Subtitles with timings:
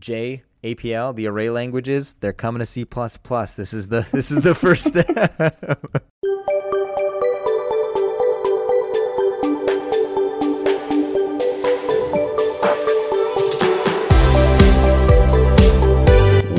[0.00, 2.84] J APL, the array languages, they're coming to C++.
[2.84, 5.84] This is the this is the first step.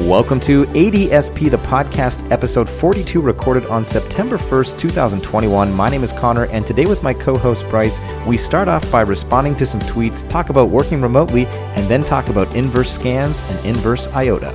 [0.07, 5.73] Welcome to ADSP, the podcast, episode 42, recorded on September 1st, 2021.
[5.73, 9.01] My name is Conor, and today with my co host Bryce, we start off by
[9.01, 11.45] responding to some tweets, talk about working remotely,
[11.75, 14.53] and then talk about inverse scans and inverse IOTA.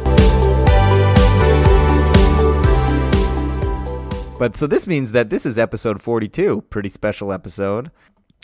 [4.39, 7.91] But so this means that this is episode 42, pretty special episode.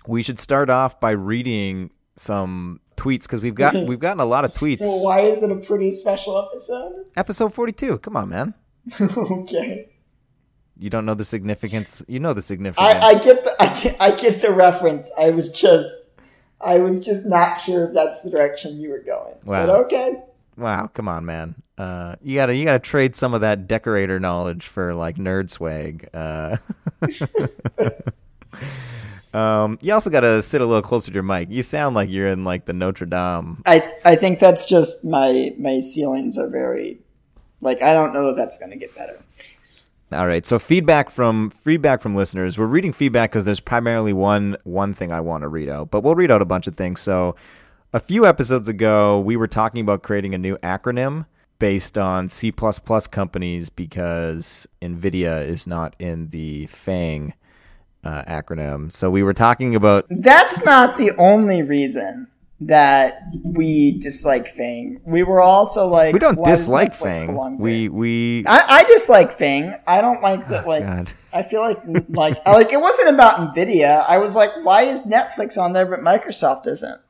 [0.06, 4.45] We should start off by reading some tweets because we've got we've gotten a lot
[4.45, 4.80] of tweets.
[4.80, 7.06] Well, why is it a pretty special episode?
[7.16, 7.98] Episode forty two.
[7.98, 8.55] Come on, man.
[9.01, 9.89] okay.
[10.77, 12.05] You don't know the significance.
[12.06, 12.87] You know the significance.
[13.03, 15.11] I, I get the I get, I get the reference.
[15.19, 15.91] I was just
[16.61, 19.34] I was just not sure if that's the direction you were going.
[19.45, 19.67] Wow.
[19.67, 20.23] But okay.
[20.56, 21.55] Wow, come on, man.
[21.77, 26.09] Uh, you gotta you gotta trade some of that decorator knowledge for like nerd swag.
[26.12, 26.56] Uh,
[29.34, 31.48] Um, you also got to sit a little closer to your mic.
[31.51, 33.62] You sound like you're in like the Notre Dame.
[33.67, 36.98] I I think that's just my my ceilings are very
[37.61, 39.19] like I don't know that that's going to get better.
[40.11, 40.47] All right.
[40.47, 42.56] So feedback from feedback from listeners.
[42.56, 46.03] We're reading feedback because there's primarily one one thing I want to read out, but
[46.03, 47.01] we'll read out a bunch of things.
[47.01, 47.37] So
[47.93, 51.27] a few episodes ago, we were talking about creating a new acronym
[51.59, 52.53] based on C++
[53.11, 57.34] companies because NVIDIA is not in the FANG
[58.04, 58.92] uh, acronym.
[58.92, 60.06] So we were talking about.
[60.10, 62.28] That's not the only reason
[62.60, 65.00] that we dislike Fang.
[65.04, 67.58] We were also like, we don't dislike Fang.
[67.58, 68.44] We we.
[68.46, 69.74] I, I dislike Fang.
[69.86, 70.64] I don't like that.
[70.64, 71.12] Oh, like, God.
[71.32, 74.04] I feel like like like it wasn't about Nvidia.
[74.08, 77.00] I was like, why is Netflix on there but Microsoft isn't?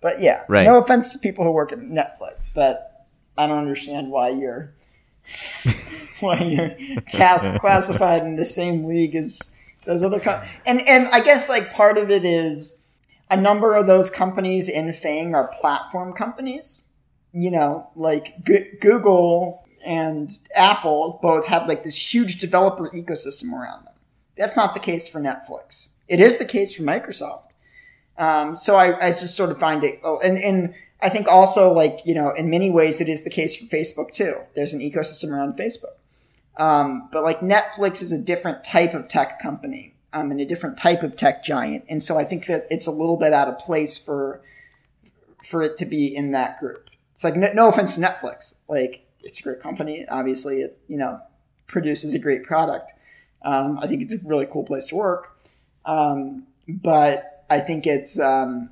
[0.00, 0.64] But yeah, right.
[0.64, 4.72] no offense to people who work at Netflix, but I don't understand why you're
[6.20, 9.55] why you're classified in the same league as
[9.86, 12.90] those other com- and and I guess like part of it is
[13.30, 16.94] a number of those companies in Fang are platform companies.
[17.32, 23.84] You know, like G- Google and Apple both have like this huge developer ecosystem around
[23.84, 23.94] them.
[24.36, 25.88] That's not the case for Netflix.
[26.08, 27.42] It is the case for Microsoft.
[28.18, 31.72] Um, so I, I just sort of find it, oh, and, and I think also
[31.72, 34.36] like, you know, in many ways it is the case for Facebook too.
[34.54, 35.96] There's an ecosystem around Facebook.
[36.56, 40.78] Um, but like Netflix is a different type of tech company um, and a different
[40.78, 43.58] type of tech giant, and so I think that it's a little bit out of
[43.58, 44.40] place for
[45.44, 46.90] for it to be in that group.
[47.12, 50.06] It's like no, no offense to Netflix, like it's a great company.
[50.08, 51.20] Obviously, it you know
[51.66, 52.92] produces a great product.
[53.42, 55.38] Um, I think it's a really cool place to work,
[55.84, 58.70] um, but I think it's um,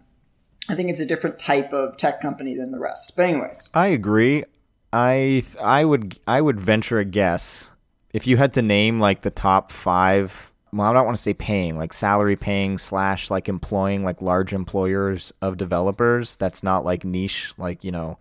[0.69, 3.15] I think it's a different type of tech company than the rest.
[3.15, 4.45] But anyways, I agree.
[4.93, 7.71] I I would I would venture a guess
[8.14, 11.34] if you had to name like the top five well, I don't want to say
[11.34, 16.34] paying, like salary paying slash like employing like large employers of developers.
[16.34, 18.19] That's not like niche, like, you know,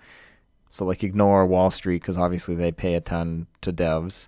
[0.69, 4.27] so like ignore Wall Street because obviously they pay a ton to devs.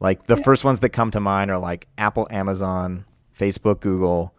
[0.00, 4.34] Like the first ones that come to mind are like Apple, Amazon, Facebook, Google,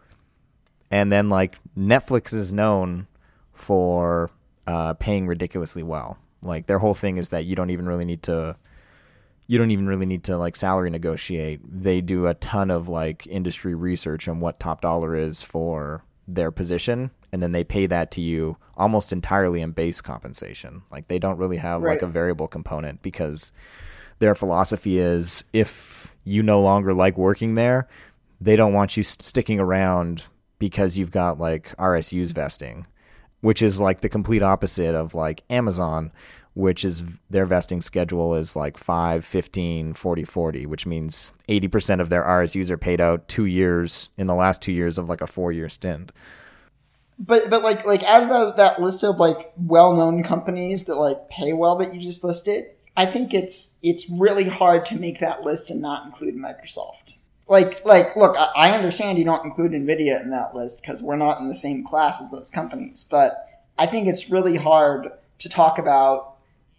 [0.92, 3.08] and then like Netflix is known
[3.52, 4.30] for
[4.68, 6.18] uh, paying ridiculously well.
[6.40, 8.54] Like their whole thing is that you don't even really need to
[9.48, 11.60] you don't even really need to like salary negotiate.
[11.64, 16.50] They do a ton of like industry research on what top dollar is for their
[16.50, 20.82] position and then they pay that to you almost entirely in base compensation.
[20.90, 21.92] Like they don't really have right.
[21.92, 23.52] like a variable component because
[24.18, 27.88] their philosophy is if you no longer like working there,
[28.40, 30.24] they don't want you st- sticking around
[30.58, 32.86] because you've got like RSUs vesting,
[33.40, 36.12] which is like the complete opposite of like Amazon
[36.58, 42.10] which is their vesting schedule is like 5, 15, 40, 40, which means 80% of
[42.10, 45.28] their RSUs are paid out two years in the last two years of like a
[45.28, 46.10] four year stint.
[47.16, 51.28] But but like like out of that list of like well known companies that like
[51.28, 52.66] pay well that you just listed,
[52.96, 57.14] I think it's it's really hard to make that list and not include Microsoft.
[57.46, 61.16] Like like look, I, I understand you don't include Nvidia in that list because we're
[61.16, 63.46] not in the same class as those companies, but
[63.78, 66.37] I think it's really hard to talk about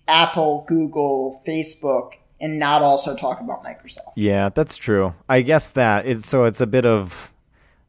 [0.10, 4.14] Apple, Google, Facebook, and not also talk about Microsoft.
[4.16, 5.14] Yeah, that's true.
[5.30, 7.34] I guess that it's so it's a bit of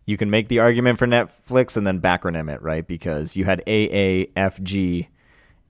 [0.07, 2.87] you can make the argument for Netflix and then backronym it, right?
[2.87, 5.09] Because you had A A F G,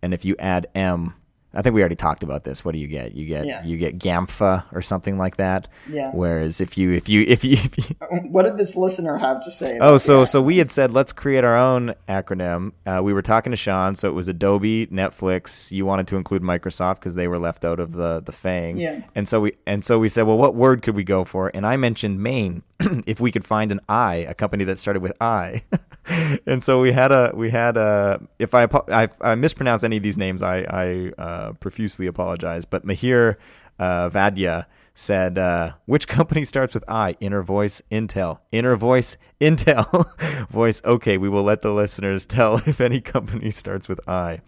[0.03, 1.15] and if you add M,
[1.53, 2.65] I think we already talked about this.
[2.65, 3.15] What do you get?
[3.15, 3.65] You get yeah.
[3.65, 5.69] you get GAMFA or something like that.
[5.89, 6.11] Yeah.
[6.13, 7.97] Whereas if you if you if you, if you
[8.29, 9.79] what did this listener have to say?
[9.81, 12.73] oh, so so we had said let's create our own acronym.
[12.87, 15.73] Uh, we were talking to Sean, so it was Adobe, Netflix.
[15.73, 18.77] You wanted to include Microsoft because they were left out of the the FANG.
[18.77, 19.03] Yeah.
[19.15, 21.51] And so we and so we said, well, what word could we go for?
[21.53, 22.63] And I mentioned Maine.
[23.07, 25.63] if we could find an I, a company that started with I.
[26.47, 30.03] and so we had a we had a if I I, I mispronounce any of
[30.03, 32.65] these names, I I uh, profusely apologize.
[32.65, 33.37] But Mahir
[33.79, 37.17] uh, Vadya said, uh, "Which company starts with I?
[37.21, 38.41] Inner Voice, Intel.
[38.51, 40.07] Inner Voice, Intel.
[40.51, 40.83] voice.
[40.85, 44.41] Okay, we will let the listeners tell if any company starts with I."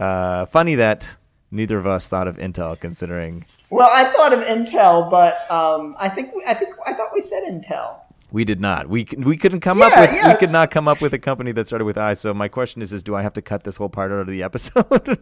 [0.00, 1.16] Uh, funny that
[1.50, 3.44] neither of us thought of Intel, considering.
[3.70, 7.42] Well, I thought of Intel, but um, I think I think I thought we said
[7.44, 8.00] Intel.
[8.32, 8.88] We did not.
[8.88, 10.10] We we couldn't come yeah, up with.
[10.26, 12.14] We could not come up with a company that started with I.
[12.14, 14.26] So my question is: Is do I have to cut this whole part out of
[14.26, 14.86] the episode?
[14.90, 15.18] oh,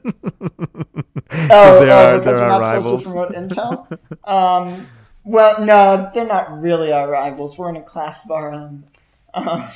[1.28, 2.84] there oh, are, because we're not rivals.
[2.84, 3.98] supposed to promote Intel.
[4.28, 4.86] um,
[5.24, 7.58] well, no, they're not really our rivals.
[7.58, 8.84] We're in a class of our own.
[9.34, 9.68] Uh,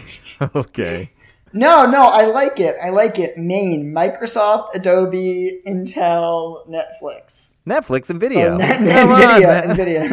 [0.56, 1.12] okay.
[1.52, 2.76] No, no, I like it.
[2.82, 3.38] I like it.
[3.38, 7.58] Maine, Microsoft, Adobe, Intel, Netflix.
[7.64, 8.54] Netflix and video.
[8.54, 10.08] Oh, na- Nvidia, Nvidia,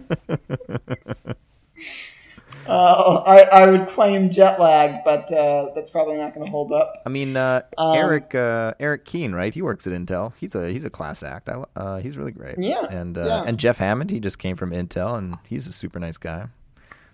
[0.00, 1.36] Nvidia.
[2.66, 6.72] Uh, I, I would claim jet lag, but uh, that's probably not going to hold
[6.72, 6.94] up.
[7.04, 9.52] I mean, uh, um, Eric uh, Eric Keen, right?
[9.52, 10.32] He works at Intel.
[10.38, 11.48] He's a he's a class act.
[11.48, 12.56] I, uh, he's really great.
[12.58, 13.44] Yeah, and uh, yeah.
[13.46, 16.46] and Jeff Hammond, he just came from Intel, and he's a super nice guy.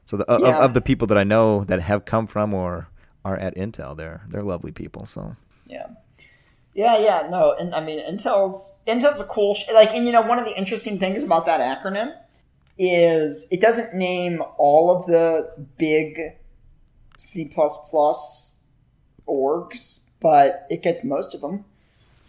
[0.05, 0.37] So the, yeah.
[0.37, 2.89] of, of the people that I know that have come from or
[3.25, 5.07] are at Intel, they're they're lovely people.
[5.07, 5.37] So
[5.67, 5.87] yeah.
[6.73, 10.23] Yeah, yeah, no, and I mean Intel's Intel's a cool sh- like, and you know,
[10.23, 12.15] one of the interesting things about that acronym
[12.79, 16.19] is it doesn't name all of the big
[17.17, 17.51] C++
[19.29, 21.65] orgs, but it gets most of them.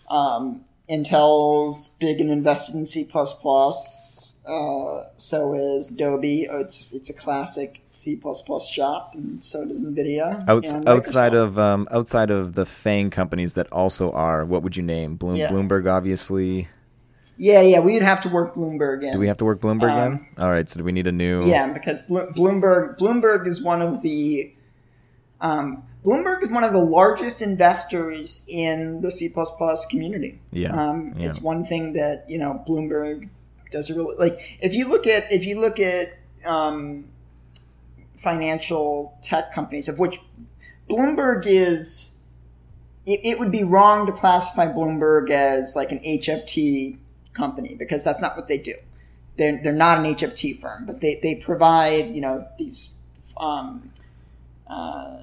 [0.09, 3.07] Um, Intel's big and invested in C++.
[4.45, 6.47] Uh, so is Adobe.
[6.49, 8.19] Oh, it's it's a classic C
[8.69, 10.43] shop, and so does Nvidia.
[10.47, 14.83] Outs- outside of um, outside of the FANG companies that also are, what would you
[14.83, 15.15] name?
[15.15, 15.51] Bloom- yeah.
[15.51, 16.67] Bloomberg, obviously.
[17.41, 19.13] Yeah, yeah, we would have to work Bloomberg in.
[19.13, 20.43] Do we have to work Bloomberg um, in?
[20.43, 21.49] All right, so do we need a new?
[21.49, 24.53] Yeah, because Bloomberg Bloomberg is one of the
[25.41, 29.27] um, Bloomberg is one of the largest investors in the C
[29.89, 30.39] community.
[30.51, 31.29] Yeah, um, yeah.
[31.29, 33.27] it's one thing that you know Bloomberg
[33.71, 34.59] does a really like.
[34.61, 37.05] If you look at if you look at um,
[38.15, 40.21] financial tech companies, of which
[40.87, 42.21] Bloomberg is,
[43.07, 46.99] it, it would be wrong to classify Bloomberg as like an HFT
[47.33, 48.75] company because that's not what they do.
[49.37, 52.93] They're, they're not an HFT firm, but they, they provide, you know, these,
[53.37, 53.91] um,
[54.67, 55.17] uh,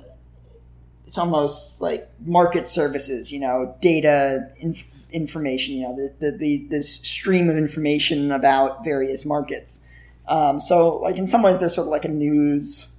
[1.07, 6.67] it's almost like market services, you know, data inf- information, you know, the, the, the,
[6.69, 9.87] this stream of information about various markets.
[10.27, 12.97] Um, so like in some ways they're sort of like a news,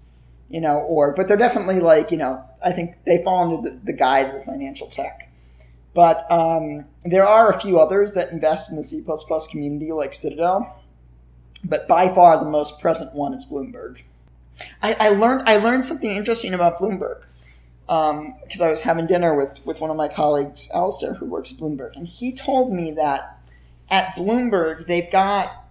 [0.49, 3.77] you know, or, but they're definitely like, you know, I think they fall into the,
[3.85, 5.28] the guise of financial tech.
[5.93, 9.03] But um, there are a few others that invest in the C
[9.49, 10.81] community, like Citadel.
[11.63, 14.01] But by far, the most present one is Bloomberg.
[14.81, 17.21] I, I learned I learned something interesting about Bloomberg
[17.85, 21.51] because um, I was having dinner with, with one of my colleagues, Alistair, who works
[21.51, 23.39] at Bloomberg, and he told me that
[23.89, 25.65] at Bloomberg they've got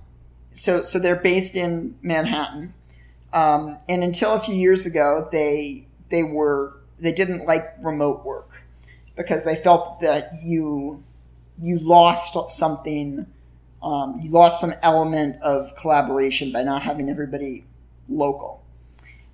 [0.51, 2.75] so so they're based in Manhattan,
[3.33, 8.65] um, and until a few years ago they they were they didn't like remote work
[9.19, 11.03] because they felt that you
[11.61, 13.27] you lost something,
[13.83, 17.65] um, you lost some element of collaboration by not having everybody
[18.09, 18.63] local.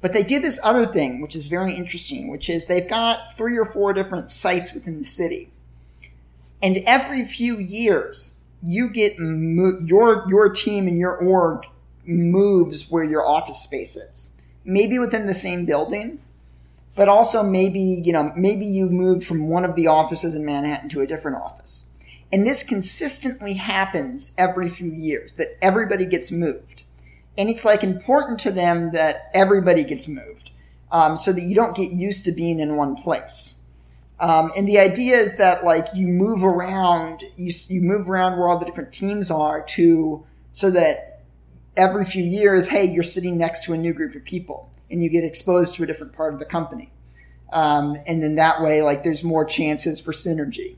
[0.00, 3.58] But they did this other thing, which is very interesting, which is they've got three
[3.58, 5.50] or four different sites within the city,
[6.62, 11.66] and every few years you get mo- your your team and your org
[12.06, 16.20] moves where your office space is, maybe within the same building,
[16.94, 20.88] but also maybe, you know, maybe you move from one of the offices in Manhattan
[20.90, 21.92] to a different office.
[22.32, 26.84] And this consistently happens every few years that everybody gets moved.
[27.36, 30.52] And it's like important to them that everybody gets moved
[30.92, 33.68] um, so that you don't get used to being in one place.
[34.20, 38.48] Um, and the idea is that like you move around, you, you move around where
[38.48, 41.22] all the different teams are to so that
[41.76, 45.10] every few years, hey, you're sitting next to a new group of people and you
[45.10, 46.92] get exposed to a different part of the company.
[47.52, 50.76] Um, and then that way, like there's more chances for synergy.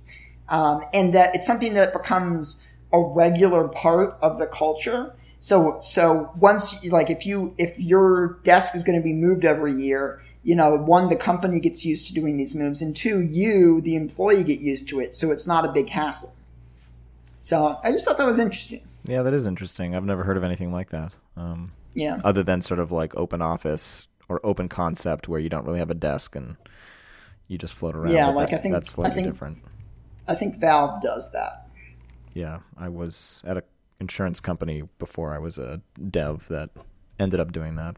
[0.48, 5.14] Um, and that it's something that becomes a regular part of the culture.
[5.40, 9.74] So, so once, like if you, if your desk is going to be moved every
[9.74, 13.82] year, you know, one, the company gets used to doing these moves and two, you,
[13.82, 15.14] the employee get used to it.
[15.14, 16.34] So it's not a big hassle.
[17.38, 18.80] So I just thought that was interesting.
[19.04, 19.94] Yeah, that is interesting.
[19.94, 21.16] I've never heard of anything like that.
[21.36, 22.20] Um, yeah.
[22.22, 25.90] Other than sort of like open office or open concept where you don't really have
[25.90, 26.56] a desk and
[27.48, 28.12] you just float around.
[28.12, 29.58] Yeah, like that, I think that's slightly I think, different.
[30.28, 31.68] I think Valve does that.
[32.34, 33.62] Yeah, I was at an
[33.98, 36.70] insurance company before I was a dev that
[37.18, 37.96] ended up doing that.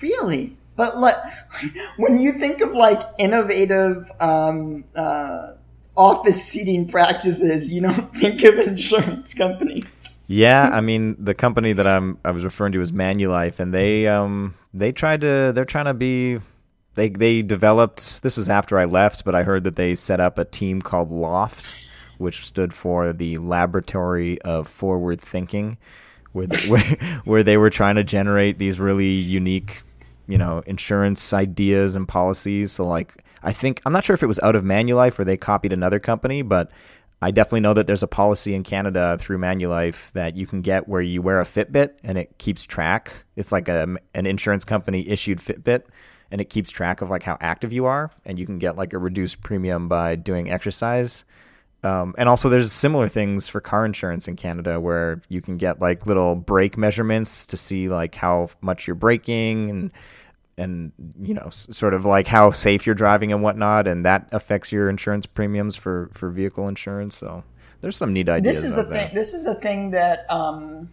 [0.00, 0.56] Really?
[0.76, 1.16] But like,
[1.98, 5.52] when you think of like innovative um, uh,
[5.96, 10.22] office seating practices, you don't think of insurance companies.
[10.26, 14.06] yeah, I mean the company that I'm I was referring to is Manulife, and they
[14.06, 16.38] um they tried to they're trying to be
[16.94, 20.38] they they developed this was after I left, but I heard that they set up
[20.38, 21.74] a team called Loft,
[22.18, 25.78] which stood for the Laboratory of Forward Thinking,
[26.32, 26.82] where where,
[27.24, 29.82] where they were trying to generate these really unique,
[30.26, 32.72] you know, insurance ideas and policies.
[32.72, 35.36] So like I think I'm not sure if it was out of Manulife or they
[35.36, 36.70] copied another company, but
[37.22, 40.88] I definitely know that there's a policy in Canada through Manulife that you can get
[40.88, 43.12] where you wear a Fitbit and it keeps track.
[43.36, 45.84] It's like a, an insurance company issued Fitbit
[46.30, 48.94] and it keeps track of like how active you are and you can get like
[48.94, 51.24] a reduced premium by doing exercise.
[51.82, 55.80] Um, and also there's similar things for car insurance in Canada where you can get
[55.80, 59.90] like little brake measurements to see like how much you're braking and
[60.60, 64.70] and you know sort of like how safe you're driving and whatnot, and that affects
[64.70, 67.16] your insurance premiums for for vehicle insurance.
[67.16, 67.42] So
[67.80, 68.62] there's some neat ideas.
[68.62, 69.10] This is a thing.
[69.14, 70.30] This is a thing that.
[70.30, 70.90] Um,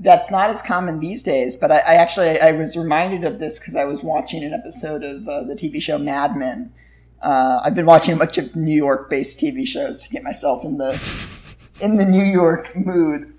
[0.00, 3.58] that's not as common these days, but I, I actually I was reminded of this
[3.58, 6.72] because I was watching an episode of uh, the TV show Mad Men.
[7.22, 10.76] Uh, I've been watching a bunch of New York-based TV shows to get myself in
[10.76, 10.92] the
[11.80, 13.35] in the New York mood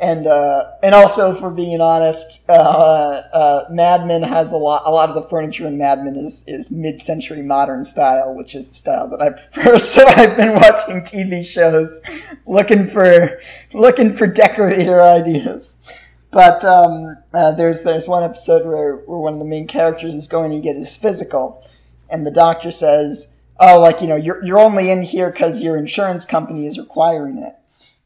[0.00, 4.82] and uh, and also for being honest, uh, uh, Mad Men has a lot.
[4.86, 8.54] A lot of the furniture in Mad Men is is mid century modern style, which
[8.54, 9.78] is the style that I prefer.
[9.90, 12.00] So I've been watching TV shows,
[12.46, 13.38] looking for
[13.74, 15.86] looking for decorator ideas.
[16.30, 20.26] But um, uh, there's there's one episode where, where one of the main characters is
[20.26, 21.62] going to get his physical,
[22.08, 25.76] and the doctor says, "Oh, like you know, you're you're only in here because your
[25.76, 27.54] insurance company is requiring it."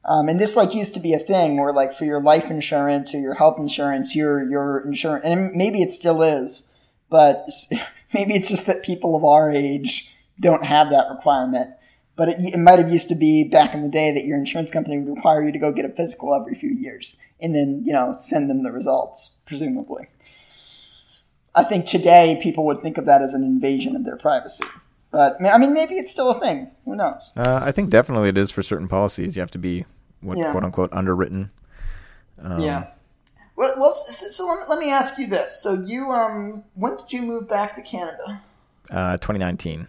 [0.06, 3.14] Um, and this like used to be a thing where like for your life insurance
[3.14, 6.72] or your health insurance, your your insurance, and maybe it still is,
[7.08, 7.48] but
[8.14, 11.70] maybe it's just that people of our age don't have that requirement.
[12.16, 14.70] But it, it might have used to be back in the day that your insurance
[14.70, 17.92] company would require you to go get a physical every few years and then you
[17.92, 20.06] know send them the results, presumably.
[21.54, 24.64] I think today people would think of that as an invasion of their privacy.
[25.14, 26.72] But I mean, maybe it's still a thing.
[26.84, 27.32] Who knows?
[27.36, 29.36] Uh, I think definitely it is for certain policies.
[29.36, 29.84] You have to be
[30.20, 30.50] what yeah.
[30.50, 31.52] quote unquote underwritten.
[32.42, 32.88] Um, yeah.
[33.54, 35.62] Well, well so, so, let, me, let me ask you this.
[35.62, 38.42] So you, um, when did you move back to Canada?
[38.90, 39.86] Uh, 2019.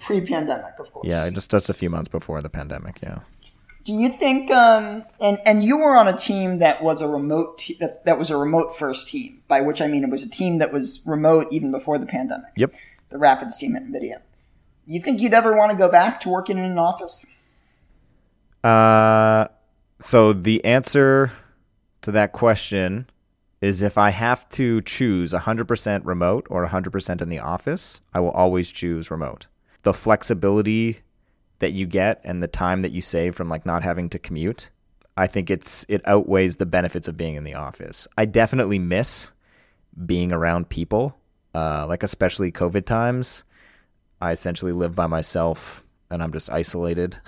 [0.00, 1.06] Pre-pandemic, of course.
[1.06, 2.98] Yeah, just just a few months before the pandemic.
[3.00, 3.20] Yeah.
[3.84, 7.58] Do you think, um, and and you were on a team that was a remote
[7.58, 10.28] te- that that was a remote first team, by which I mean it was a
[10.28, 12.50] team that was remote even before the pandemic.
[12.56, 12.74] Yep.
[13.10, 14.20] The Rapids team at Nvidia.
[14.86, 17.26] You think you'd ever want to go back to working in an office?
[18.64, 19.48] Uh,
[20.00, 21.32] so the answer
[22.02, 23.08] to that question
[23.60, 28.30] is if I have to choose 100% remote or 100% in the office, I will
[28.30, 29.46] always choose remote.
[29.82, 31.00] The flexibility
[31.58, 34.70] that you get and the time that you save from like not having to commute,
[35.16, 38.06] I think it's it outweighs the benefits of being in the office.
[38.16, 39.32] I definitely miss
[40.06, 41.17] being around people,
[41.54, 43.44] uh, like especially COVID times.
[44.20, 47.18] I essentially live by myself and I'm just isolated.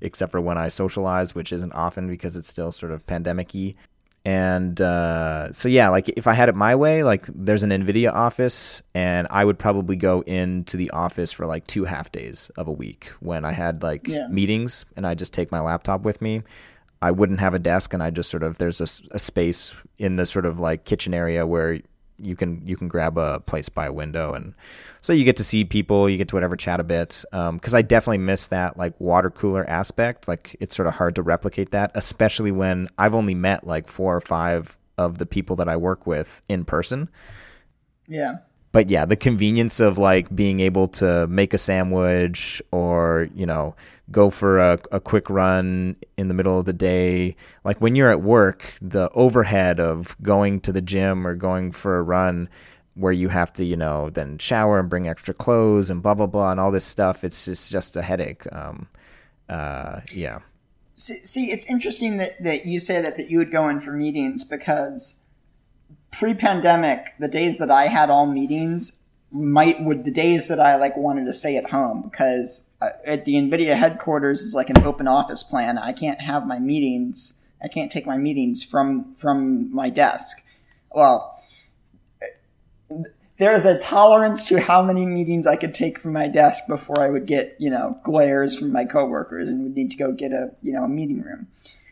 [0.00, 3.74] except for when I socialize, which isn't often because it's still sort of pandemic y.
[4.24, 8.12] And uh, so, yeah, like if I had it my way, like there's an NVIDIA
[8.12, 12.66] office, and I would probably go into the office for like two half days of
[12.66, 14.26] a week when I had like yeah.
[14.28, 16.42] meetings and I just take my laptop with me.
[17.00, 20.16] I wouldn't have a desk, and I just sort of there's a, a space in
[20.16, 21.78] the sort of like kitchen area where
[22.18, 24.54] you can you can grab a place by a window and
[25.00, 27.78] so you get to see people you get to whatever chat a bit because um,
[27.78, 30.28] i definitely miss that like water cooler aspect.
[30.28, 34.16] Like it's sort of hard to replicate that especially when i've only met like four
[34.16, 37.08] or five of the people that i work with in person.
[38.08, 38.38] Yeah
[38.76, 43.74] but yeah the convenience of like being able to make a sandwich or you know
[44.10, 47.34] go for a, a quick run in the middle of the day.
[47.64, 51.98] Like when you're at work, the overhead of going to the gym or going for
[51.98, 52.48] a run
[52.94, 56.26] where you have to, you know, then shower and bring extra clothes and blah blah
[56.26, 57.24] blah and all this stuff.
[57.24, 58.44] It's just just a headache.
[58.52, 58.88] Um,
[59.48, 60.40] uh, yeah.
[60.94, 63.92] See, see, it's interesting that, that you say that that you would go in for
[63.92, 65.22] meetings because
[66.10, 70.96] pre-pandemic, the days that I had all meetings might would the days that I like
[70.96, 75.08] wanted to stay at home because uh, at the Nvidia headquarters is like an open
[75.08, 75.78] office plan.
[75.78, 77.42] I can't have my meetings.
[77.62, 80.42] I can't take my meetings from from my desk.
[80.90, 81.38] Well,
[83.38, 87.00] there is a tolerance to how many meetings I could take from my desk before
[87.00, 90.32] I would get you know glares from my coworkers and would need to go get
[90.32, 91.48] a you know a meeting room.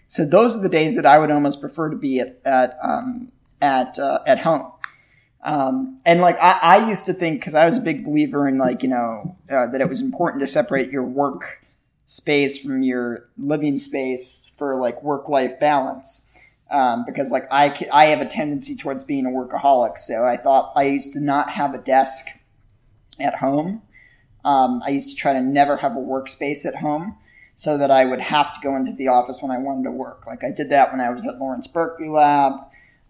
[0.07, 3.33] So those are the days that I would almost prefer to be at at um,
[3.65, 4.71] at uh, at home.
[5.43, 8.57] Um, and like I, I, used to think because I was a big believer in
[8.57, 11.63] like you know uh, that it was important to separate your work
[12.07, 16.29] space from your living space for like work life balance.
[16.71, 20.73] Um, because like I, I have a tendency towards being a workaholic, so I thought
[20.77, 22.27] I used to not have a desk
[23.21, 23.83] at home.
[24.45, 27.17] Um, I used to try to never have a workspace at home
[27.55, 30.27] so that I would have to go into the office when I wanted to work.
[30.27, 32.55] Like I did that when I was at Lawrence Berkeley Lab.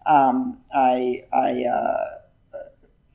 [0.05, 2.19] Um, I, I, uh,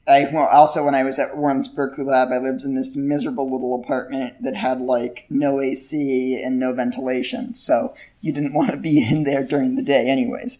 [0.08, 3.50] I well, also when I was at Lawrence Berkeley Lab, I lived in this miserable
[3.50, 8.76] little apartment that had like no AC and no ventilation, so you didn't want to
[8.76, 10.58] be in there during the day, anyways.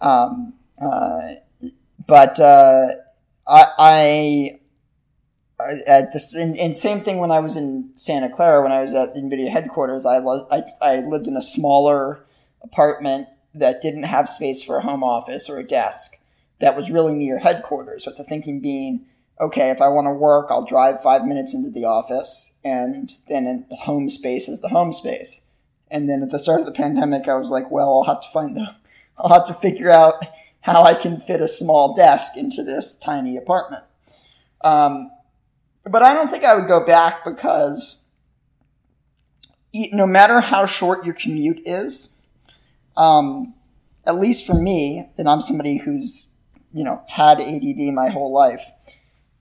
[0.00, 1.34] Um, uh,
[2.06, 2.88] but uh,
[3.46, 4.58] I, I
[5.86, 8.92] at this, and, and, same thing when I was in Santa Clara, when I was
[8.92, 12.24] at NVIDIA headquarters, I, I, I lived in a smaller
[12.62, 16.16] apartment that didn't have space for a home office or a desk
[16.60, 19.06] that was really near headquarters, with the thinking being,
[19.40, 23.66] okay, if I want to work, I'll drive five minutes into the office, and then
[23.68, 25.42] the home space is the home space.
[25.90, 28.28] And then at the start of the pandemic, I was like, well, I'll have to
[28.32, 28.74] find the,
[29.18, 30.24] I'll have to figure out
[30.60, 33.84] how I can fit a small desk into this tiny apartment.
[34.62, 35.10] Um,
[35.84, 38.14] but I don't think I would go back because
[39.92, 42.13] no matter how short your commute is,
[42.96, 43.54] um,
[44.06, 46.34] at least for me, and I'm somebody who's
[46.72, 48.62] you know had ADD my whole life,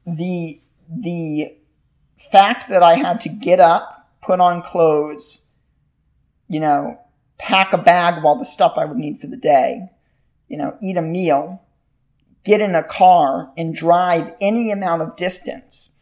[0.06, 1.56] the the
[2.18, 5.48] fact that I had to get up, put on clothes,
[6.48, 7.00] you know,
[7.38, 9.90] pack a bag of all the stuff I would need for the day,
[10.48, 11.62] you know, eat a meal,
[12.44, 15.98] get in a car and drive any amount of distance.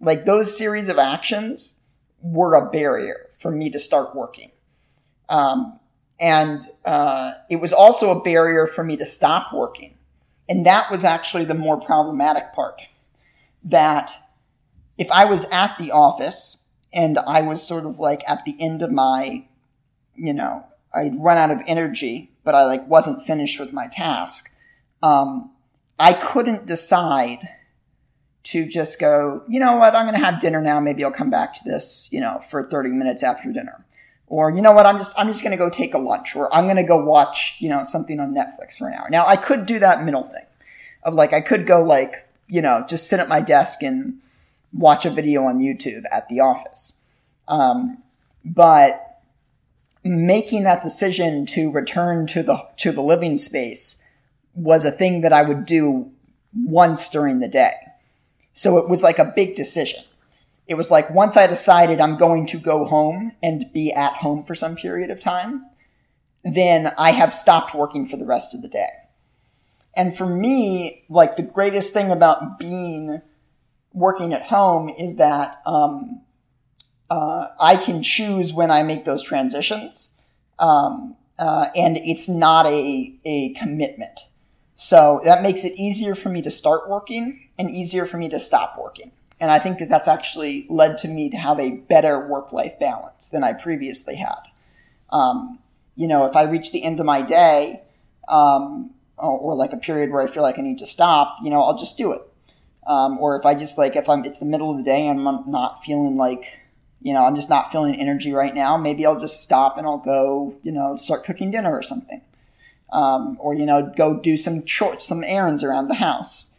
[0.00, 1.80] Like those series of actions
[2.22, 4.50] were a barrier for me to start working.
[5.28, 5.79] Um,
[6.20, 9.96] and uh, it was also a barrier for me to stop working.
[10.48, 12.82] And that was actually the more problematic part.
[13.64, 14.12] That
[14.98, 18.82] if I was at the office and I was sort of like at the end
[18.82, 19.46] of my,
[20.14, 24.50] you know, I'd run out of energy, but I like wasn't finished with my task.
[25.02, 25.52] Um,
[25.98, 27.38] I couldn't decide
[28.42, 30.80] to just go, you know what, I'm going to have dinner now.
[30.80, 33.84] Maybe I'll come back to this, you know, for 30 minutes after dinner
[34.30, 36.52] or you know what i'm just i'm just going to go take a lunch or
[36.54, 39.10] i'm going to go watch you know something on netflix for an hour.
[39.10, 40.46] Now i could do that middle thing
[41.02, 44.18] of like i could go like you know just sit at my desk and
[44.72, 46.94] watch a video on youtube at the office.
[47.48, 48.02] Um,
[48.44, 49.20] but
[50.04, 54.06] making that decision to return to the to the living space
[54.54, 56.10] was a thing that i would do
[56.64, 57.74] once during the day.
[58.52, 60.02] So it was like a big decision
[60.70, 64.44] it was like once I decided I'm going to go home and be at home
[64.44, 65.66] for some period of time,
[66.44, 68.90] then I have stopped working for the rest of the day.
[69.96, 73.20] And for me, like the greatest thing about being
[73.92, 76.20] working at home is that um,
[77.10, 80.16] uh, I can choose when I make those transitions,
[80.60, 84.20] um, uh, and it's not a a commitment.
[84.76, 88.38] So that makes it easier for me to start working and easier for me to
[88.38, 89.10] stop working.
[89.40, 92.78] And I think that that's actually led to me to have a better work life
[92.78, 94.38] balance than I previously had.
[95.08, 95.58] Um,
[95.96, 97.82] you know, if I reach the end of my day,
[98.28, 101.50] um, or, or, like a period where I feel like I need to stop, you
[101.50, 102.22] know, I'll just do it.
[102.86, 105.26] Um, or if I just like, if I'm, it's the middle of the day and
[105.26, 106.44] I'm not feeling like,
[107.02, 109.98] you know, I'm just not feeling energy right now, maybe I'll just stop and I'll
[109.98, 112.22] go, you know, start cooking dinner or something.
[112.92, 116.49] Um, or, you know, go do some chores, some errands around the house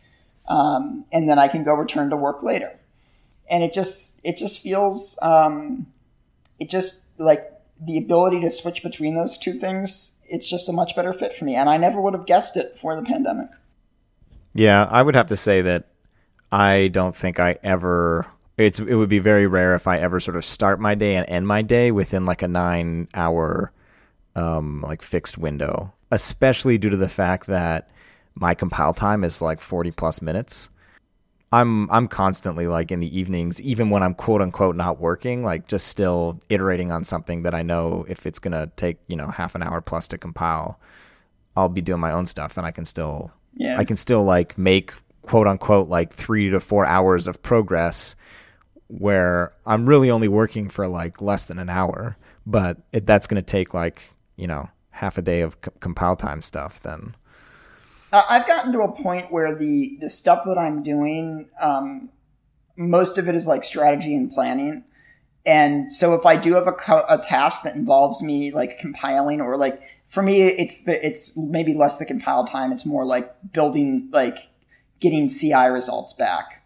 [0.51, 2.77] um, and then I can go return to work later.
[3.49, 5.87] And it just it just feels um,
[6.59, 10.19] it just like the ability to switch between those two things.
[10.25, 12.73] It's just a much better fit for me, and I never would have guessed it
[12.73, 13.49] before the pandemic.
[14.53, 15.87] Yeah, I would have to say that
[16.51, 18.27] I don't think I ever.
[18.57, 21.29] It's it would be very rare if I ever sort of start my day and
[21.29, 23.71] end my day within like a nine hour,
[24.35, 25.93] um, like fixed window.
[26.11, 27.89] Especially due to the fact that
[28.35, 30.69] my compile time is like 40 plus minutes.
[31.53, 35.67] I'm I'm constantly like in the evenings, even when I'm quote unquote not working, like
[35.67, 39.53] just still iterating on something that I know if it's gonna take you know half
[39.53, 40.79] an hour plus to compile,
[41.57, 43.77] I'll be doing my own stuff, and I can still yeah.
[43.77, 48.15] I can still like make quote unquote like three to four hours of progress
[48.87, 53.41] where I'm really only working for like less than an hour, but it, that's going
[53.41, 57.15] to take like, you know, half a day of c- compile time stuff, then.
[58.11, 62.09] I've gotten to a point where the, the stuff that I'm doing, um,
[62.75, 64.83] most of it is like strategy and planning.
[65.45, 69.41] And so if I do have a, co- a task that involves me like compiling
[69.41, 72.73] or like for me, it's the, it's maybe less the compile time.
[72.73, 74.49] It's more like building, like
[74.99, 76.65] getting CI results back.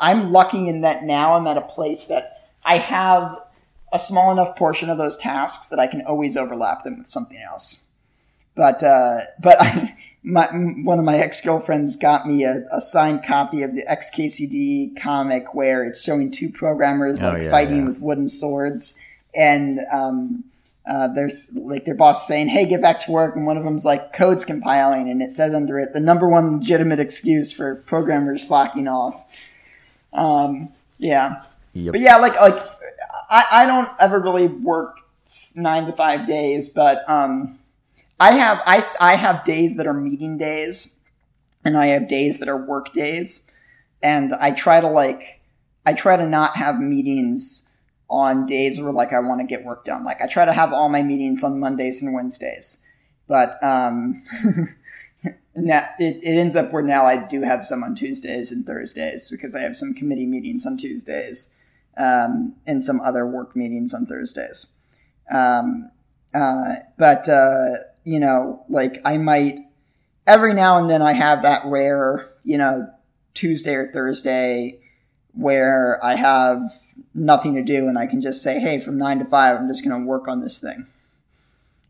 [0.00, 3.38] I'm lucky in that now I'm at a place that I have
[3.92, 7.38] a small enough portion of those tasks that I can always overlap them with something
[7.38, 7.86] else.
[8.54, 9.95] But, uh, but I,
[10.26, 15.00] my, one of my ex girlfriends got me a, a, signed copy of the XKCD
[15.00, 17.88] comic where it's showing two programmers oh, like yeah, fighting yeah.
[17.88, 18.98] with wooden swords,
[19.36, 20.42] and um,
[20.84, 23.84] uh, there's like their boss saying, "Hey, get back to work," and one of them's
[23.84, 28.48] like, "Code's compiling," and it says under it, "The number one legitimate excuse for programmers
[28.48, 29.48] slacking off."
[30.12, 31.92] Um, yeah, yep.
[31.92, 32.58] but yeah, like like
[33.30, 34.98] I, I don't ever really work
[35.54, 37.60] nine to five days, but um
[38.18, 41.04] I have I, I have days that are meeting days
[41.64, 43.50] and I have days that are work days
[44.02, 45.40] and I try to like
[45.84, 47.68] I try to not have meetings
[48.08, 50.04] on days where like I want to get work done.
[50.04, 52.84] Like I try to have all my meetings on Mondays and Wednesdays.
[53.28, 54.22] But um
[55.54, 59.30] now it, it ends up where now I do have some on Tuesdays and Thursdays
[59.30, 61.56] because I have some committee meetings on Tuesdays
[61.96, 64.72] um, and some other work meetings on Thursdays.
[65.30, 65.90] Um,
[66.34, 69.58] uh, but uh, you know, like I might
[70.26, 72.88] every now and then I have that rare, you know,
[73.34, 74.78] Tuesday or Thursday
[75.34, 76.62] where I have
[77.14, 79.84] nothing to do and I can just say, hey, from nine to five, I'm just
[79.84, 80.86] going to work on this thing.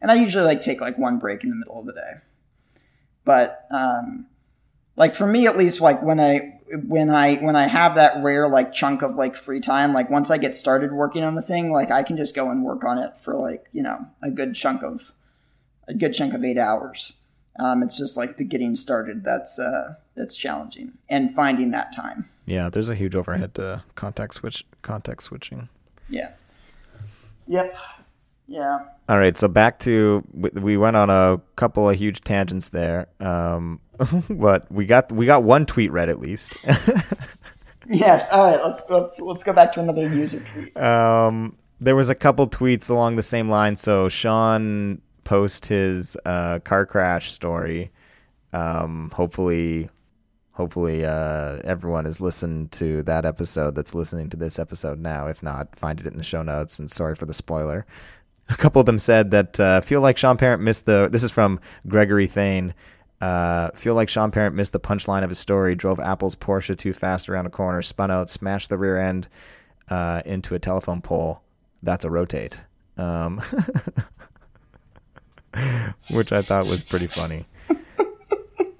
[0.01, 2.13] And I usually like take like one break in the middle of the day.
[3.27, 4.27] But um,
[4.97, 8.49] like for me at least, like when I when I when I have that rare
[8.49, 11.71] like chunk of like free time, like once I get started working on the thing,
[11.73, 14.55] like I can just go and work on it for like you know a good
[14.55, 15.13] chunk of
[15.89, 17.15] a good chunk of eight hours.
[17.59, 22.29] Um, it's just like the getting started that's uh, that's challenging and finding that time.
[22.45, 25.69] Yeah, there's a huge overhead to context switch context switching.
[26.09, 26.33] Yeah.
[27.49, 27.77] Yep.
[28.49, 28.79] Yeah.
[29.09, 33.81] All right, so back to we went on a couple of huge tangents there, um,
[34.31, 36.57] but we got we got one tweet read at least.
[37.89, 38.31] yes.
[38.31, 38.63] All right.
[38.63, 40.77] Let's let's let's go back to another user tweet.
[40.77, 43.77] Um, there was a couple tweets along the same line.
[43.77, 47.91] So Sean post his uh, car crash story.
[48.53, 49.91] Um, hopefully,
[50.53, 55.27] hopefully uh, everyone has listened to that episode that's listening to this episode now.
[55.27, 56.79] If not, find it in the show notes.
[56.79, 57.85] And sorry for the spoiler.
[58.49, 61.09] A couple of them said that uh, feel like Sean Parent missed the.
[61.11, 62.73] This is from Gregory Thane.
[63.21, 65.75] Uh, feel like Sean Parent missed the punchline of his story.
[65.75, 69.27] Drove Apple's Porsche too fast around a corner, spun out, smashed the rear end
[69.89, 71.41] uh, into a telephone pole.
[71.83, 72.65] That's a rotate.
[72.97, 73.43] Um,
[76.11, 77.47] which I thought was pretty funny.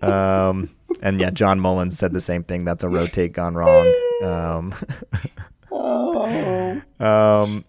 [0.03, 0.71] Um,
[1.03, 2.65] and yeah, John Mullins said the same thing.
[2.65, 3.95] That's a rotate gone wrong.
[4.23, 4.75] Um,
[5.71, 6.83] oh.
[6.99, 7.67] Um,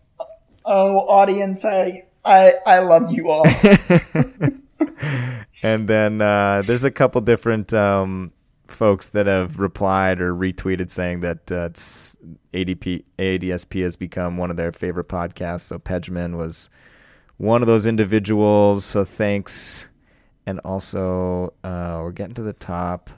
[0.65, 3.45] oh, audience, I, I, I love you all.
[5.63, 8.31] and then uh, there's a couple different um,
[8.67, 11.69] folks that have replied or retweeted saying that uh,
[12.53, 15.61] ADP ADSP has become one of their favorite podcasts.
[15.61, 16.69] So Pejman was
[17.37, 18.85] one of those individuals.
[18.85, 19.89] So thanks.
[20.45, 23.09] And also, uh, we're getting to the top.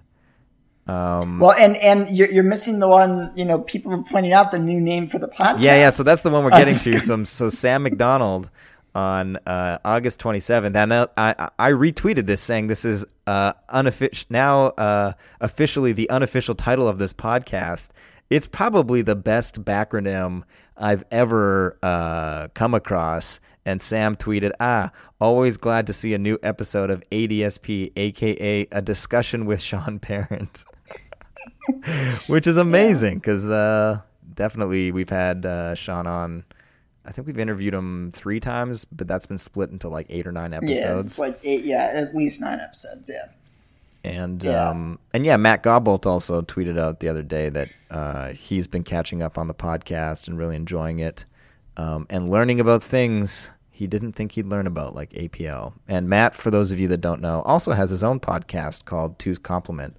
[0.87, 3.31] Um, well, and and you're, you're missing the one.
[3.35, 5.61] You know, people are pointing out the new name for the podcast.
[5.61, 5.89] Yeah, yeah.
[5.91, 6.99] So that's the one we're getting to.
[6.99, 8.49] So, so Sam McDonald
[8.95, 14.25] on uh, August 27th, and I, I, I retweeted this saying this is uh, unofficial
[14.31, 17.89] now uh, officially the unofficial title of this podcast.
[18.31, 20.43] It's probably the best backronym
[20.75, 23.39] I've ever uh, come across.
[23.69, 28.81] And Sam tweeted, Ah, always glad to see a new episode of ADSP, aka a
[28.81, 30.65] discussion with Sean Parent.
[32.27, 34.01] Which is amazing because uh,
[34.33, 36.45] definitely we've had uh, Sean on.
[37.05, 40.31] I think we've interviewed him three times, but that's been split into like eight or
[40.31, 40.83] nine episodes.
[40.83, 43.27] Yeah, it's like eight, yeah, at least nine episodes, yeah.
[44.03, 44.67] And yeah.
[44.67, 48.83] um and yeah, Matt Godbolt also tweeted out the other day that uh, he's been
[48.83, 51.25] catching up on the podcast and really enjoying it
[51.77, 55.71] um, and learning about things he didn't think he'd learn about, like APL.
[55.87, 59.17] And Matt, for those of you that don't know, also has his own podcast called
[59.17, 59.95] Two's Complement,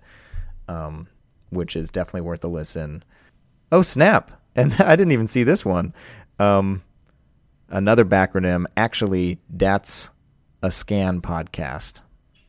[0.68, 1.08] um,
[1.48, 3.02] which is definitely worth a listen.
[3.72, 4.32] Oh, snap.
[4.56, 5.94] And I didn't even see this one.
[6.40, 6.82] Um,
[7.68, 10.10] another backronym, actually, that's
[10.60, 12.02] a scan podcast.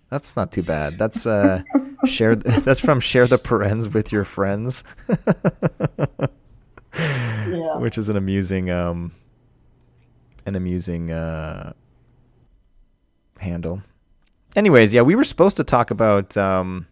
[0.09, 0.97] That's not too bad.
[0.97, 1.61] That's uh,
[2.07, 2.35] share.
[2.35, 4.83] That's from share the parens with your friends.
[6.97, 7.77] yeah.
[7.77, 9.11] Which is an amusing, um,
[10.45, 11.73] an amusing uh,
[13.39, 13.81] handle.
[14.55, 16.87] Anyways, yeah, we were supposed to talk about um,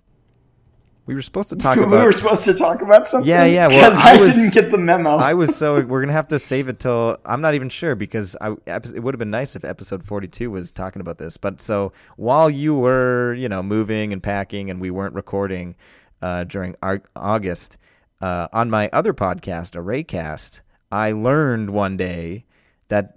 [1.09, 1.89] we were supposed to talk about.
[1.89, 3.27] we were supposed to talk about something.
[3.27, 3.67] Yeah, yeah.
[3.67, 5.17] Well, because I, I was, didn't get the memo.
[5.17, 8.37] I was so we're gonna have to save it till I'm not even sure because
[8.39, 11.35] I it would have been nice if episode 42 was talking about this.
[11.35, 15.75] But so while you were you know moving and packing and we weren't recording
[16.21, 17.79] uh, during our, August
[18.21, 22.45] uh, on my other podcast, Arraycast, I learned one day
[22.89, 23.15] that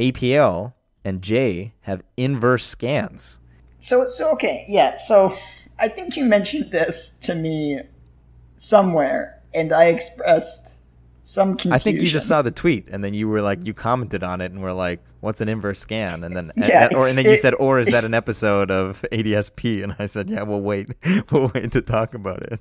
[0.00, 0.72] APL
[1.04, 3.38] and J have inverse scans.
[3.78, 4.96] So so okay, yeah.
[4.96, 5.36] So
[5.78, 7.80] I think you mentioned this to me
[8.56, 10.76] somewhere, and I expressed
[11.22, 11.72] some confusion.
[11.72, 14.40] I think you just saw the tweet, and then you were like, you commented on
[14.40, 17.24] it, and were like, "What's an inverse scan?" And then, yeah, and, or and then
[17.24, 20.60] you it, said, "Or is that an episode of ADSP?" And I said, "Yeah, we'll
[20.60, 20.88] wait,
[21.30, 22.60] we'll wait to talk about it."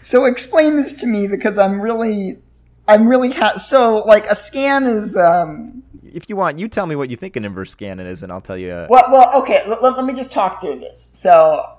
[0.00, 2.38] So explain this to me because I'm really,
[2.86, 5.16] I'm really ha- so like a scan is.
[5.16, 5.75] um
[6.16, 8.40] if you want, you tell me what you think an inverse scan is, and I'll
[8.40, 8.70] tell you.
[8.70, 9.60] Uh, well, well, okay.
[9.68, 11.10] Let, let me just talk through this.
[11.12, 11.78] So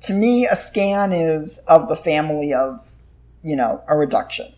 [0.00, 2.84] to me, a scan is of the family of,
[3.44, 4.52] you know, a reduction.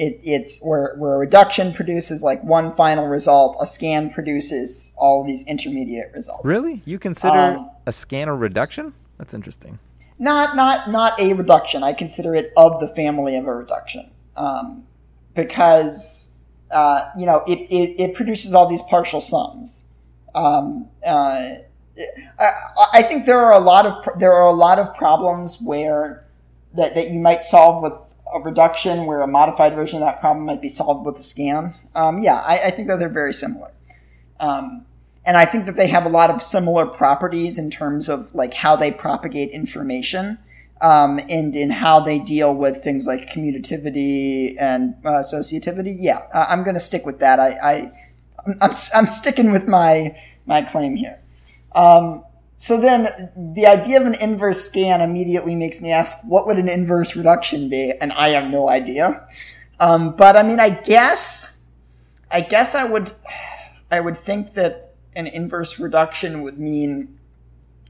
[0.00, 5.24] It, it's where, where a reduction produces like one final result, a scan produces all
[5.24, 6.44] these intermediate results.
[6.44, 6.82] Really?
[6.84, 8.92] You consider um, a scan a reduction?
[9.16, 9.78] That's interesting.
[10.18, 11.82] Not not not a reduction.
[11.82, 14.86] I consider it of the family of a reduction, um,
[15.34, 16.35] because
[16.70, 19.84] uh, you know it, it, it produces all these partial sums.
[20.34, 21.54] Um, uh,
[22.38, 22.52] I,
[22.94, 26.24] I think there are a lot of there are a lot of problems where
[26.74, 27.92] that, that you might solve with
[28.34, 31.74] a reduction where a modified version of that problem might be solved with a scan.
[31.94, 33.70] Um, yeah, I, I, think that they're very similar.
[34.40, 34.84] Um,
[35.24, 38.52] and I think that they have a lot of similar properties in terms of like
[38.52, 40.38] how they propagate information
[40.80, 45.96] um, and in how they deal with things like commutativity and uh, associativity.
[45.98, 47.40] Yeah, I'm going to stick with that.
[47.40, 47.92] I, I
[48.60, 51.18] I'm, I'm sticking with my my claim here.
[51.74, 52.24] Um,
[52.56, 53.08] so then
[53.54, 57.68] the idea of an inverse scan immediately makes me ask, what would an inverse reduction
[57.68, 57.92] be?
[58.00, 59.28] And I have no idea.
[59.78, 61.66] Um, but I mean, I guess,
[62.30, 63.12] I guess I would,
[63.90, 67.18] I would think that an inverse reduction would mean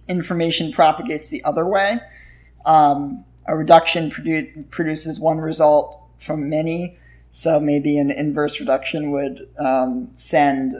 [0.09, 2.01] information propagates the other way.
[2.67, 6.99] Um, a reduction produ- produces one result from many.
[7.31, 10.75] So maybe an inverse reduction would um, send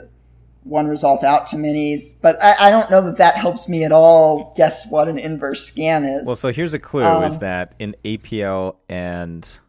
[0.63, 3.91] one result out to minis, but I, I, don't know that that helps me at
[3.91, 6.27] all guess what an inverse scan is.
[6.27, 9.59] Well, so here's a clue: um, is that in APL and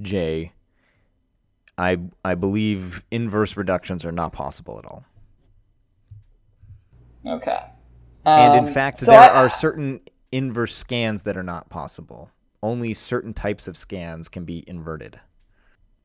[0.00, 0.52] J,
[1.78, 5.04] I I believe inverse reductions are not possible at all.
[7.26, 7.60] Okay.
[8.26, 10.00] and in um, fact, so there I, are certain
[10.34, 12.30] inverse scans that are not possible.
[12.62, 15.20] Only certain types of scans can be inverted.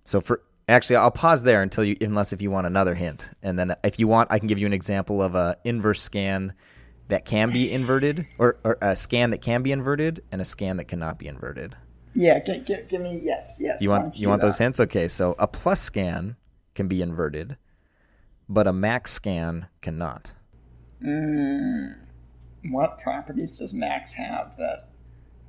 [0.06, 3.58] So for Actually, I'll pause there until you, unless if you want another hint, and
[3.58, 6.54] then if you want, I can give you an example of a inverse scan
[7.08, 10.78] that can be inverted, or, or a scan that can be inverted, and a scan
[10.78, 11.76] that cannot be inverted.
[12.14, 13.82] Yeah, give, give, give me yes, yes.
[13.82, 14.48] You want you, you want that?
[14.48, 14.80] those hints?
[14.80, 16.36] Okay, so a plus scan
[16.76, 17.58] can be inverted,
[18.48, 20.34] but a max scan cannot.
[21.04, 21.96] Mm,
[22.66, 24.90] what properties does max have that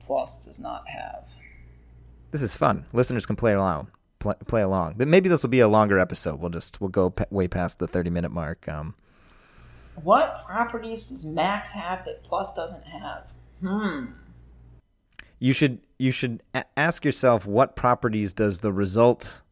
[0.00, 1.30] plus does not have?
[2.30, 2.86] This is fun.
[2.92, 3.88] Listeners can play along
[4.20, 4.94] play, play along.
[4.98, 6.38] Maybe this will be a longer episode.
[6.38, 8.68] We'll just we'll go p- way past the thirty minute mark.
[8.68, 8.94] Um,
[9.96, 13.32] what properties does Max have that Plus doesn't have?
[13.60, 14.04] Hmm.
[15.40, 19.42] You should you should a- ask yourself what properties does the result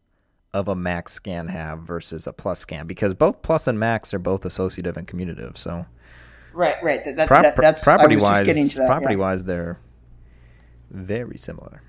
[0.54, 4.18] of a Max scan have versus a Plus scan because both Plus and Max are
[4.18, 5.56] both associative and commutative.
[5.56, 5.86] So.
[6.52, 7.04] Right, right.
[7.04, 8.46] That, that, that, that's property wise.
[8.46, 9.20] That, property yeah.
[9.20, 9.78] wise, they're
[10.90, 11.82] very similar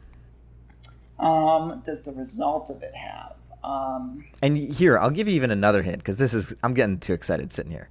[1.20, 3.36] um, does the result of it have?
[3.64, 7.14] Um, and here, I'll give you even another hint because this is I'm getting too
[7.14, 7.90] excited sitting here.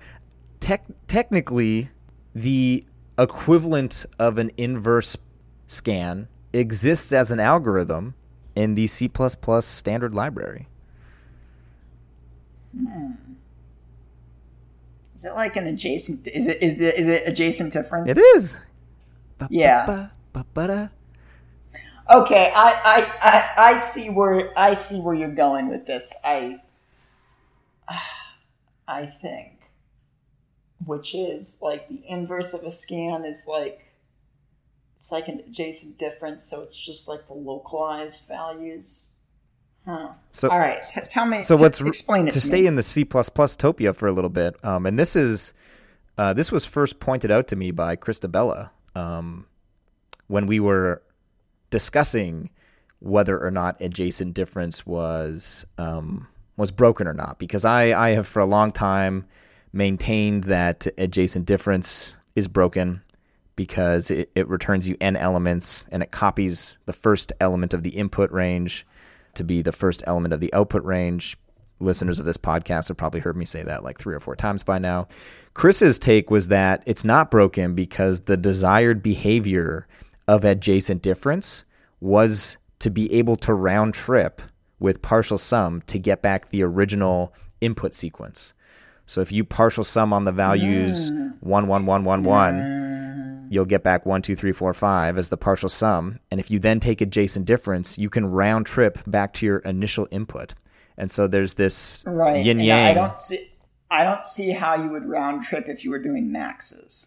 [0.61, 1.91] Tec- technically,
[2.35, 2.85] the
[3.19, 5.17] equivalent of an inverse
[5.67, 8.15] scan exists as an algorithm
[8.55, 9.11] in the C++
[9.61, 10.69] standard library.
[12.77, 13.13] Hmm.
[15.19, 16.29] Is it like an adjacent?
[16.29, 18.17] Is it is it is it adjacent difference?
[18.17, 18.57] It is.
[19.51, 19.85] Yeah.
[22.09, 26.15] Okay, I, I, I, I see where I see where you're going with this.
[26.25, 26.61] I
[28.89, 29.59] I think
[30.87, 33.87] which is like the inverse of a scan is like
[34.95, 39.15] it's like an adjacent difference, so it's just like the localized values.
[39.89, 40.09] Huh.
[40.33, 41.41] So all right, tell me.
[41.41, 42.67] So let's explain it to, to stay me.
[42.67, 44.63] in the C++ topia for a little bit.
[44.63, 45.55] Um, and this is
[46.19, 49.47] Uh, this was first pointed out to me by Chris Di Bella um,
[50.27, 51.01] when we were
[51.71, 52.51] discussing
[52.99, 57.39] whether or not adjacent difference was um, was broken or not.
[57.39, 59.27] Because I, I have for a long time
[59.73, 63.03] maintained that adjacent difference is broken
[63.55, 67.91] because it, it returns you n elements and it copies the first element of the
[67.91, 68.85] input range
[69.39, 71.37] to be the first element of the output range.
[71.81, 74.63] Listeners of this podcast have probably heard me say that like three or four times
[74.63, 75.09] by now.
[75.55, 79.87] Chris's take was that it's not broken because the desired behavior
[80.27, 81.65] of adjacent difference
[82.01, 84.43] was to be able to round trip
[84.79, 88.55] with partial sum to get back the original input sequence.
[89.07, 91.35] So if you partial sum on the values mm.
[91.41, 92.88] one one one one one.
[93.51, 96.21] You'll get back one two three four five as the partial sum.
[96.31, 100.09] And if you then take adjacent difference, you can round trip back to your initial
[100.11, 100.55] input.
[100.97, 102.45] And so there's this right.
[102.45, 102.87] yin yang.
[102.87, 103.53] I don't see.
[103.91, 107.07] I don't see how you would round trip if you were doing maxes.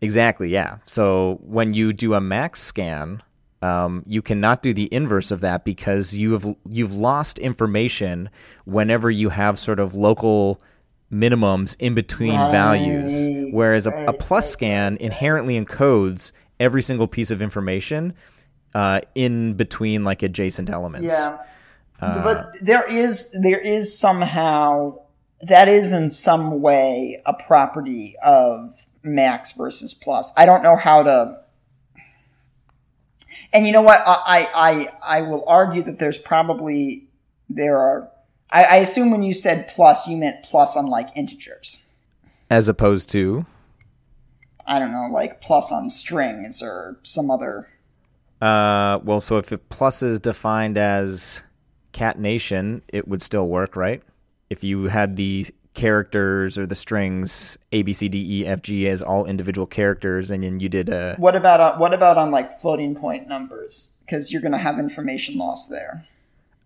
[0.00, 0.50] Exactly.
[0.50, 0.78] Yeah.
[0.84, 3.22] So when you do a max scan,
[3.62, 8.30] um, you cannot do the inverse of that because you have you've lost information
[8.64, 10.60] whenever you have sort of local
[11.12, 13.52] minimums in between right, values.
[13.52, 18.14] Whereas a, a plus scan inherently encodes every single piece of information
[18.74, 21.08] uh, in between like adjacent elements.
[21.08, 21.38] Yeah,
[22.00, 25.00] uh, but there is there is somehow
[25.42, 30.32] that is in some way a property of max versus plus.
[30.36, 31.40] I don't know how to.
[33.52, 34.02] And you know what?
[34.06, 37.08] I I I will argue that there's probably
[37.48, 38.10] there are
[38.50, 41.84] I, I assume when you said plus, you meant plus on like integers,
[42.50, 43.46] as opposed to.
[44.66, 47.68] I don't know, like plus on strings or some other.
[48.40, 51.42] Uh, well, so if plus is defined as
[51.92, 54.02] catenation, it would still work, right?
[54.50, 58.88] If you had the characters or the strings A B C D E F G
[58.88, 61.16] as all individual characters, and then you did a.
[61.18, 63.94] What about on, what about on like floating point numbers?
[64.00, 66.06] Because you're going to have information loss there.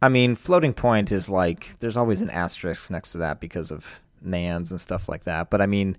[0.02, 4.00] I mean, floating point is like there's always an asterisk next to that because of
[4.20, 5.48] nans and stuff like that.
[5.48, 5.96] But I mean,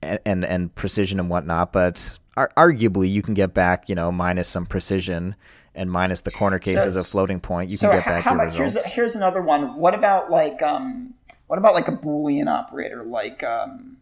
[0.00, 1.72] and and, and precision and whatnot.
[1.72, 5.34] But ar- arguably, you can get back, you know, minus some precision
[5.74, 7.70] and minus the corner cases so, of floating point.
[7.70, 8.74] You so can get back your about, results.
[8.74, 9.74] Here's, here's another one.
[9.74, 11.14] What about like um,
[11.48, 13.96] what about like a boolean operator like um,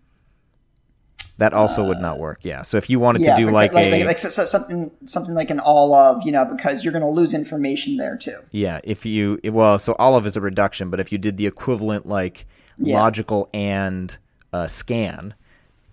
[1.43, 2.39] that also uh, would not work.
[2.43, 2.63] Yeah.
[2.63, 4.93] So if you wanted yeah, to do like, like, a like, like so, so something
[5.07, 8.39] something like an all of, you know, because you're going to lose information there too.
[8.53, 8.81] Yeah.
[8.85, 12.07] If you well, so all of is a reduction, but if you did the equivalent
[12.07, 12.47] like
[12.79, 13.01] yeah.
[13.01, 14.17] logical and
[14.53, 15.35] uh, scan,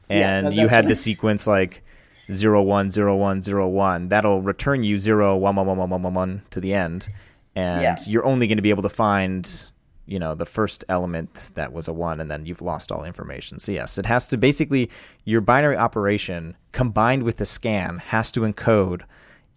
[0.07, 1.83] and yeah, that, you had the sequence like
[2.31, 6.03] zero one zero one zero one, that'll return you zero one one one one one
[6.03, 7.09] one one to the end,
[7.55, 9.71] and you're only going to be able to find
[10.09, 13.59] you know the first element that was a one and then you've lost all information.
[13.59, 14.89] So yes it has to basically
[15.23, 19.03] your binary operation combined with the scan has to encode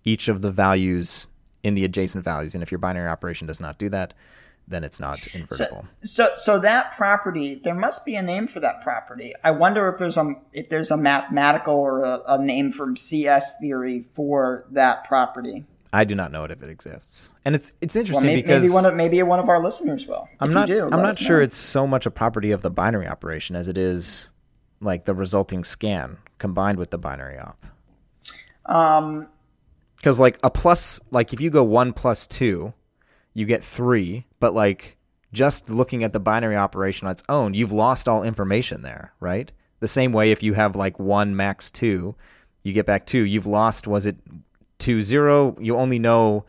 [0.05, 1.29] each of the values
[1.62, 2.55] in the adjacent values.
[2.55, 4.15] And if your binary operation does not do that
[4.69, 5.87] then it's not invertible.
[6.03, 9.35] so, so so that property there must be a name for that property.
[9.43, 13.59] I wonder if there's a if there's a mathematical or a, a name from cs
[13.61, 17.96] theory for that property I do not know it if it exists, and it's it's
[17.96, 20.28] interesting well, maybe, because maybe one of maybe one of our listeners will.
[20.40, 21.44] I'm not do, I'm not sure know.
[21.44, 24.31] it's so much a property of the binary operation as it is
[24.81, 27.64] like the resulting scan combined with the binary op.
[28.66, 29.28] Um,
[29.96, 32.72] because like a plus, like if you go one plus two,
[33.35, 34.96] you get three, but like
[35.33, 39.52] just looking at the binary operation on its own, you've lost all information there, right?
[39.78, 42.16] The same way if you have like one max two,
[42.64, 43.24] you get back two.
[43.24, 44.16] You've lost was it
[44.83, 46.45] to zero, you only know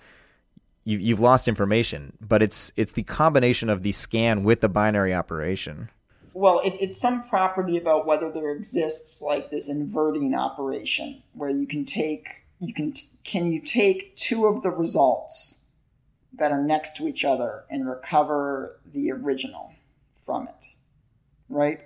[0.85, 5.13] you, you've lost information, but it's it's the combination of the scan with the binary
[5.13, 5.89] operation.
[6.33, 11.67] Well, it, it's some property about whether there exists like this inverting operation where you
[11.67, 12.93] can take you can
[13.23, 15.65] can you take two of the results
[16.33, 19.71] that are next to each other and recover the original
[20.17, 20.65] from it,
[21.47, 21.81] right?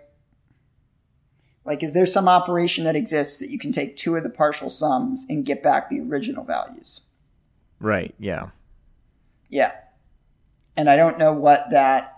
[1.67, 4.69] Like, is there some operation that exists that you can take two of the partial
[4.69, 7.01] sums and get back the original values?
[7.81, 8.15] Right.
[8.17, 8.51] Yeah.
[9.49, 9.73] Yeah.
[10.77, 12.13] And I don't know what that.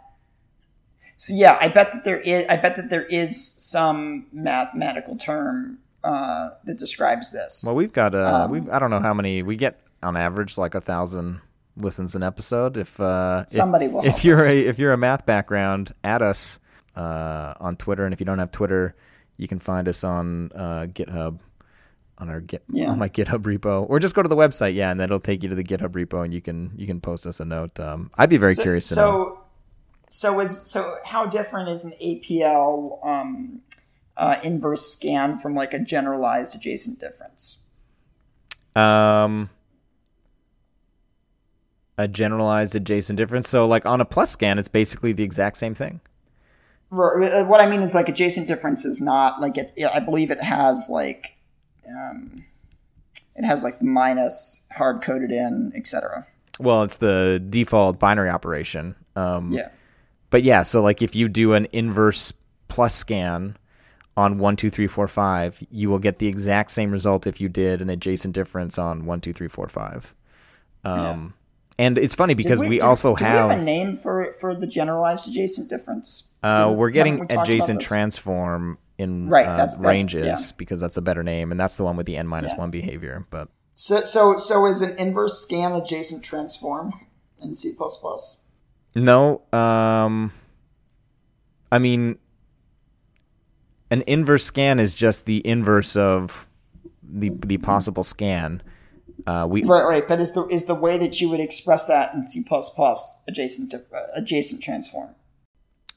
[1.17, 2.45] So yeah, I bet that there is.
[2.47, 7.63] I bet that there is some mathematical term uh, that describes this.
[7.65, 8.13] Well, we've got.
[8.13, 8.69] Uh, um, we've.
[8.69, 11.41] I don't know how many we get on average, like a thousand
[11.75, 12.77] listens an episode.
[12.77, 14.05] If uh, somebody if, will.
[14.05, 14.47] If you're us.
[14.47, 16.59] a if you're a math background, add us
[16.95, 18.95] uh, on Twitter, and if you don't have Twitter
[19.39, 21.39] you can find us on uh, GitHub
[22.17, 22.91] on our Git yeah.
[22.91, 24.75] on my GitHub repo, or just go to the website.
[24.75, 26.99] Yeah, and then it'll take you to the GitHub repo, and you can you can
[26.99, 27.79] post us a note.
[27.79, 29.39] Um, I'd be very so, curious to so, know.
[30.09, 33.61] So is so how different is an APL um,
[34.17, 37.63] uh, inverse scan from like a generalized adjacent difference?
[38.75, 39.49] Um,
[41.97, 43.47] a generalized adjacent difference.
[43.47, 46.01] So, like on a plus scan, it's basically the exact same thing.
[46.91, 49.73] Uh, what I mean is like adjacent difference is not like it.
[49.93, 51.35] I believe it has like,
[51.87, 52.45] um,
[53.35, 56.25] it has like minus hard coded in, etc.
[56.59, 58.95] Well, it's the default binary operation.
[59.15, 59.69] Um, yeah.
[60.29, 62.33] But yeah, so like if you do an inverse
[62.67, 63.57] plus scan
[64.17, 67.49] on one two three four five, you will get the exact same result if you
[67.49, 70.13] did an adjacent difference on one two three four five.
[70.83, 71.38] Um, yeah.
[71.79, 74.53] And it's funny because we, we, also do, have, we have a name for for
[74.53, 76.29] the generalized adjacent difference.
[76.43, 80.55] Uh, we're getting we adjacent transform in right, uh, that's, that's, ranges yeah.
[80.57, 82.59] because that's a better name, and that's the one with the n minus yeah.
[82.59, 83.25] one behavior.
[83.29, 86.99] But so so so is an inverse scan adjacent transform
[87.41, 87.73] in C
[88.95, 90.33] No, um,
[91.71, 92.19] I mean
[93.89, 96.45] an inverse scan is just the inverse of
[97.01, 98.61] the the possible scan.
[99.27, 102.13] Uh, we right, right, but is the is the way that you would express that
[102.13, 102.43] in C
[103.27, 103.79] adjacent uh,
[104.15, 105.15] adjacent transform?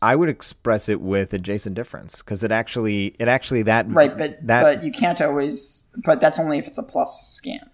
[0.02, 4.44] I would express it with adjacent difference because it actually it actually that right, but
[4.46, 5.88] that, but you can't always.
[6.04, 7.70] But that's only if it's a plus scan.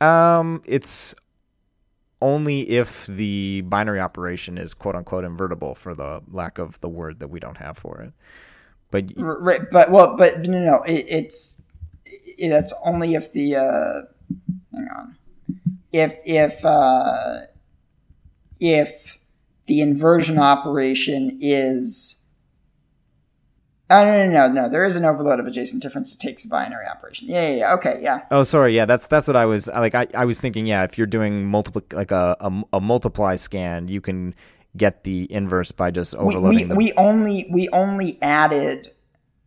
[0.00, 1.14] Um, it's
[2.22, 7.20] only if the binary operation is quote unquote invertible for the lack of the word
[7.20, 8.12] that we don't have for it.
[8.90, 11.62] But right, but well, but no, no, it, it's
[12.06, 14.02] it's only if the uh,
[14.76, 15.16] hang on,
[15.92, 17.40] if if uh,
[18.60, 19.18] if
[19.66, 22.26] the inversion operation is
[23.88, 24.68] Oh no no no no!
[24.68, 27.28] There is an overload of adjacent difference that takes a binary operation.
[27.28, 27.74] Yeah yeah yeah.
[27.74, 28.22] Okay yeah.
[28.32, 30.98] Oh sorry yeah that's that's what I was like I, I was thinking yeah if
[30.98, 34.34] you're doing multiple like a, a, a multiply scan you can
[34.76, 36.48] get the inverse by just overloading.
[36.48, 36.74] We, we, the...
[36.74, 38.90] we only we only added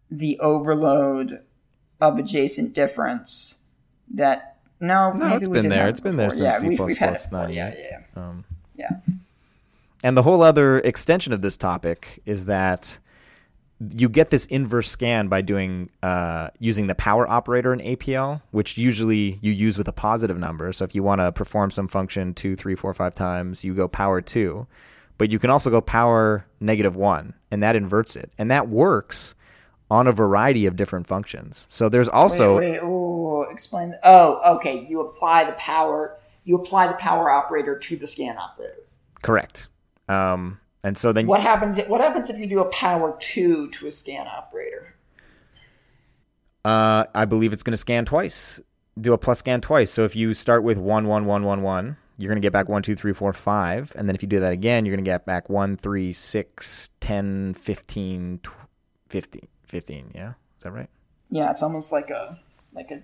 [0.09, 1.41] the overload
[1.99, 3.65] of adjacent difference
[4.13, 4.48] that
[4.79, 5.87] no, no it's been there.
[5.87, 7.99] It's been there since yeah, C++ we've, we've Yeah, yeah, yeah.
[8.15, 8.89] Um, yeah.
[10.03, 12.99] And the whole other extension of this topic is that
[13.95, 18.77] you get this inverse scan by doing uh, using the power operator in APL, which
[18.77, 20.71] usually you use with a positive number.
[20.73, 23.87] So if you want to perform some function two, three, four, five times, you go
[23.87, 24.67] power two
[25.19, 28.31] but you can also go power negative one, and that inverts it.
[28.39, 29.35] And that works
[29.91, 31.67] on a variety of different functions.
[31.69, 32.57] So there's also.
[32.57, 32.83] Wait, wait,
[33.49, 33.95] explain.
[34.03, 34.85] Oh, okay.
[34.89, 36.17] You apply the power.
[36.43, 38.83] You apply the power operator to the scan operator.
[39.21, 39.67] Correct.
[40.07, 41.79] Um, and so then what happens?
[41.81, 44.95] What happens if you do a power two to a scan operator?
[46.65, 48.59] Uh, I believe it's going to scan twice.
[48.99, 49.91] Do a plus scan twice.
[49.91, 52.67] So if you start with one one one one one, you're going to get back
[52.67, 53.93] 1, 2, 3, 4, 5.
[53.95, 56.89] And then if you do that again, you're going to get back 1, 3, 6,
[56.99, 58.39] 10, 15,
[59.07, 59.47] 15.
[59.63, 60.33] 15, yeah?
[60.57, 60.89] Is that right?
[61.31, 62.39] Yeah, it's almost like a
[62.73, 63.01] like a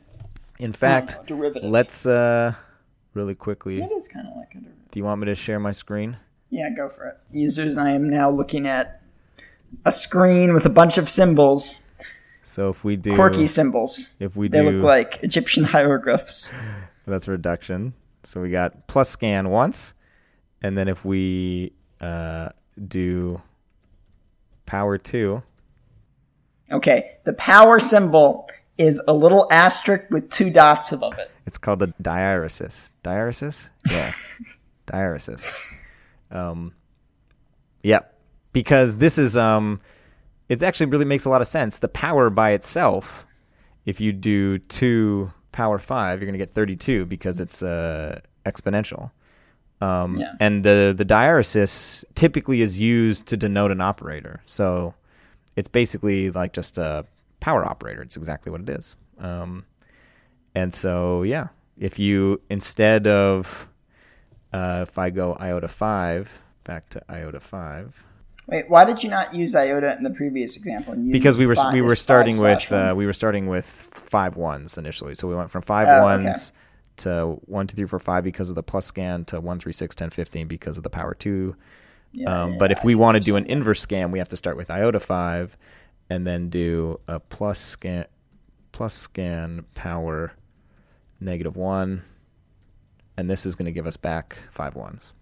[0.59, 1.69] In fact, know, derivative.
[1.69, 2.53] let's uh
[3.13, 3.81] really quickly.
[3.81, 4.91] It is kind of like a derivative.
[4.91, 6.17] Do you want me to share my screen?
[6.49, 7.17] Yeah, go for it.
[7.31, 9.01] Users, I am now looking at
[9.83, 11.81] a screen with a bunch of symbols.
[12.43, 16.53] So if we do quirky symbols, if we do, they look like Egyptian hieroglyphs.
[17.07, 17.93] That's reduction.
[18.23, 19.93] So we got plus scan once,
[20.61, 22.49] and then if we uh,
[22.87, 23.41] do
[24.65, 25.43] power two.
[26.71, 31.31] Okay, the power symbol is a little asterisk with two dots above it.
[31.45, 32.91] It's called the diaeresis.
[33.03, 33.69] Diaeresis?
[33.89, 34.11] Yeah.
[34.87, 35.73] diaeresis.
[36.31, 36.73] Um,
[37.83, 38.17] yep.
[38.51, 39.81] Because this is um,
[40.49, 41.79] it actually really makes a lot of sense.
[41.79, 43.25] The power by itself,
[43.85, 49.11] if you do two power five, you're going to get 32 because it's uh, exponential.
[49.81, 50.33] Um, yeah.
[50.39, 54.41] And the the diaeresis typically is used to denote an operator.
[54.45, 54.93] So
[55.55, 57.05] it's basically like just a
[57.45, 58.01] power operator.
[58.01, 58.95] It's exactly what it is.
[59.19, 59.65] Um,
[60.55, 63.67] and so yeah, if you instead of
[64.51, 68.03] uh, if I go iota five back to iota five.
[68.47, 70.95] Wait, why did you not use iota in the previous example?
[70.95, 74.79] Because we were five, we were starting with uh, we were starting with five ones
[74.79, 77.09] initially, so we went from five oh, ones okay.
[77.09, 79.95] to one, two, three, four, five because of the plus scan to one, three, six,
[79.95, 81.55] ten, fifteen because of the power two.
[82.11, 84.37] Yeah, um, yeah, but if we want to do an inverse scan, we have to
[84.37, 85.57] start with iota five,
[86.09, 88.05] and then do a plus scan
[88.71, 90.33] plus scan power
[91.19, 92.01] negative one,
[93.17, 95.13] and this is going to give us back five ones.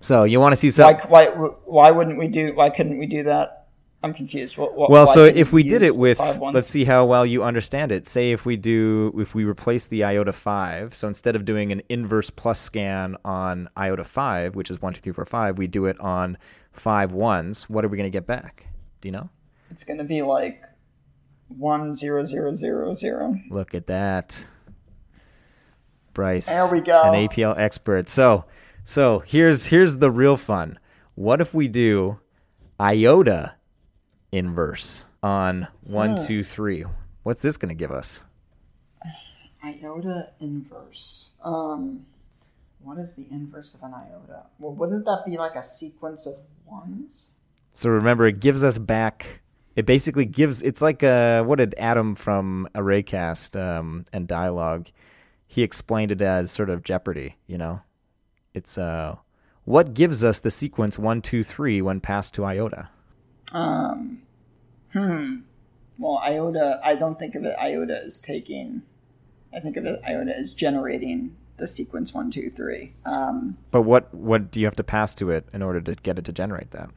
[0.00, 0.94] So you want to see some?
[0.94, 2.54] Why, why, why wouldn't we do?
[2.54, 3.66] Why couldn't we do that?
[4.04, 4.58] I'm confused.
[4.58, 7.92] What, what, well, so if we did it with, let's see how well you understand
[7.92, 8.08] it.
[8.08, 11.82] Say if we do, if we replace the iota five, so instead of doing an
[11.88, 15.86] inverse plus scan on iota five, which is one, two, three, four, five, we do
[15.86, 16.36] it on
[16.72, 17.70] five ones.
[17.70, 18.66] What are we going to get back?
[19.00, 19.30] Do you know?
[19.72, 20.62] It's going to be like
[21.48, 23.34] one zero zero zero zero.
[23.48, 24.46] Look at that,
[26.12, 26.46] Bryce.
[26.46, 27.02] There we go.
[27.04, 28.10] An APL expert.
[28.10, 28.44] So,
[28.84, 30.78] so here's here's the real fun.
[31.14, 32.20] What if we do
[32.78, 33.54] iota
[34.30, 36.26] inverse on one, huh.
[36.26, 36.84] two, three?
[37.22, 38.24] What's this going to give us?
[39.64, 41.38] Iota inverse.
[41.42, 42.04] Um,
[42.80, 44.42] what is the inverse of an iota?
[44.58, 46.34] Well, wouldn't that be like a sequence of
[46.66, 47.32] ones?
[47.72, 49.41] So remember, it gives us back.
[49.74, 50.62] It basically gives.
[50.62, 54.90] It's like a, what did Adam from Arraycast um, and Dyalog?
[55.46, 57.36] He explained it as sort of Jeopardy.
[57.46, 57.80] You know,
[58.54, 59.16] it's uh,
[59.64, 62.88] what gives us the sequence one, two, three when passed to iota.
[63.52, 64.22] Um,
[64.92, 65.36] hmm.
[65.98, 66.80] Well, iota.
[66.82, 67.56] I don't think of it.
[67.58, 68.82] Iota as taking.
[69.54, 70.00] I think of it.
[70.06, 72.94] Iota as generating the sequence one, two, three.
[73.06, 76.18] Um, but what what do you have to pass to it in order to get
[76.18, 76.90] it to generate that?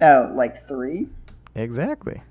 [0.00, 1.08] Oh, like three.
[1.58, 2.22] Exactly.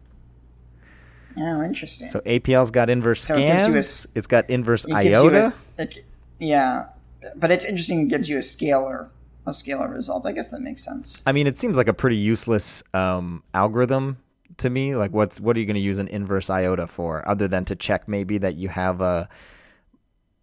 [1.38, 2.08] Oh, interesting.
[2.08, 3.68] So APL's got inverse so scans.
[3.68, 5.54] It a, it's got inverse it iota.
[5.78, 6.06] A, it,
[6.40, 6.88] yeah,
[7.36, 8.02] but it's interesting.
[8.02, 9.10] It gives you a scalar,
[9.46, 10.26] a scalar result.
[10.26, 11.22] I guess that makes sense.
[11.28, 14.18] I mean, it seems like a pretty useless um, algorithm
[14.58, 14.96] to me.
[14.96, 17.76] Like, what's what are you going to use an inverse iota for, other than to
[17.76, 19.30] check maybe that you have a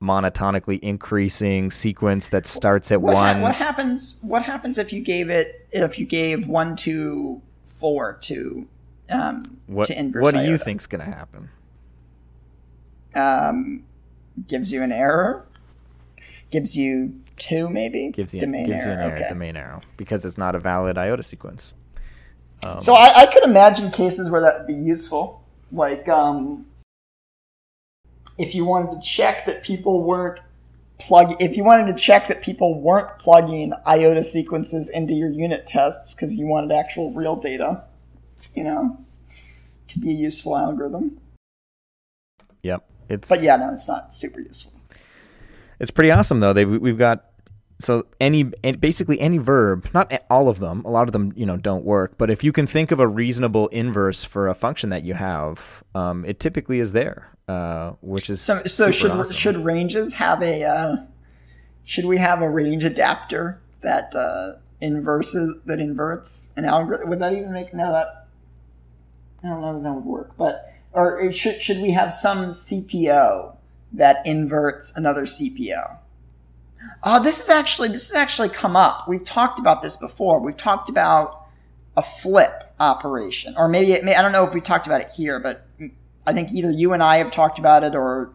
[0.05, 3.37] monotonically increasing sequence that starts at what one.
[3.37, 4.18] Ha- what happens?
[4.22, 5.66] What happens if you gave it?
[5.72, 7.43] If you gave one, two,
[7.74, 8.68] four to
[9.10, 10.22] um, what, to inverse?
[10.22, 11.50] What do you think's going to happen?
[13.14, 13.84] Um,
[14.46, 15.46] gives you an error.
[16.50, 18.10] Gives you two, maybe.
[18.10, 18.94] Gives you domain gives error.
[18.94, 19.16] you an error.
[19.18, 19.28] Okay.
[19.28, 21.74] Domain arrow because it's not a valid iota sequence.
[22.62, 26.64] Um, so I, I, could imagine cases where that would be useful, like um,
[28.38, 30.40] if you wanted to check that people weren't
[30.99, 35.66] plug if you wanted to check that people weren't plugging iota sequences into your unit
[35.66, 37.82] tests because you wanted actual real data
[38.55, 39.05] you know
[39.95, 41.20] could be a useful algorithm.
[42.62, 42.84] Yep.
[43.09, 44.72] It's but yeah no it's not super useful.
[45.80, 46.53] It's pretty awesome though.
[46.53, 47.24] They we've got
[47.80, 51.57] so any basically any verb not all of them a lot of them you know
[51.57, 55.03] don't work but if you can think of a reasonable inverse for a function that
[55.03, 59.36] you have um, it typically is there uh, which is so, so should awesome.
[59.36, 60.97] should ranges have a uh,
[61.84, 67.32] should we have a range adapter that uh, inverses that inverts an algorithm would that
[67.32, 68.26] even make no that
[69.42, 73.57] I don't know if that would work but or should should we have some CPO
[73.92, 75.99] that inverts another CPO
[77.03, 79.09] Oh, this is actually this has actually come up.
[79.09, 80.40] We've talked about this before.
[80.40, 81.47] We've talked about
[81.97, 85.11] a flip operation, or maybe it may, I don't know if we talked about it
[85.11, 85.66] here, but
[86.26, 88.32] I think either you and I have talked about it, or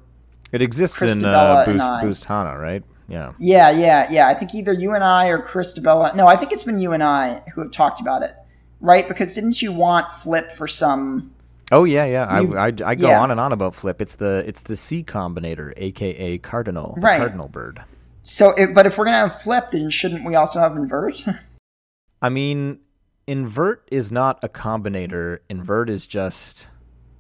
[0.52, 2.84] it exists Chris in uh, Boost Boost HANA, right?
[3.08, 3.34] Yeah.
[3.40, 4.28] Yeah, yeah, yeah.
[4.28, 6.16] I think either you and I or Chris Di Bella.
[6.16, 8.36] No, I think it's been you and I who have talked about it,
[8.82, 9.08] right?
[9.08, 11.34] Because didn't you want flip for some?
[11.72, 12.40] Oh yeah, yeah.
[12.40, 13.22] You, I, I, I, go yeah.
[13.22, 14.02] on and on about flip.
[14.02, 17.18] It's the it's the C combinator, aka cardinal, right.
[17.18, 17.84] cardinal bird.
[18.24, 21.26] So, if, but if we're gonna have flip, then shouldn't we also have invert?
[22.22, 22.80] I mean,
[23.26, 25.40] invert is not a combinator.
[25.50, 26.70] Invert is just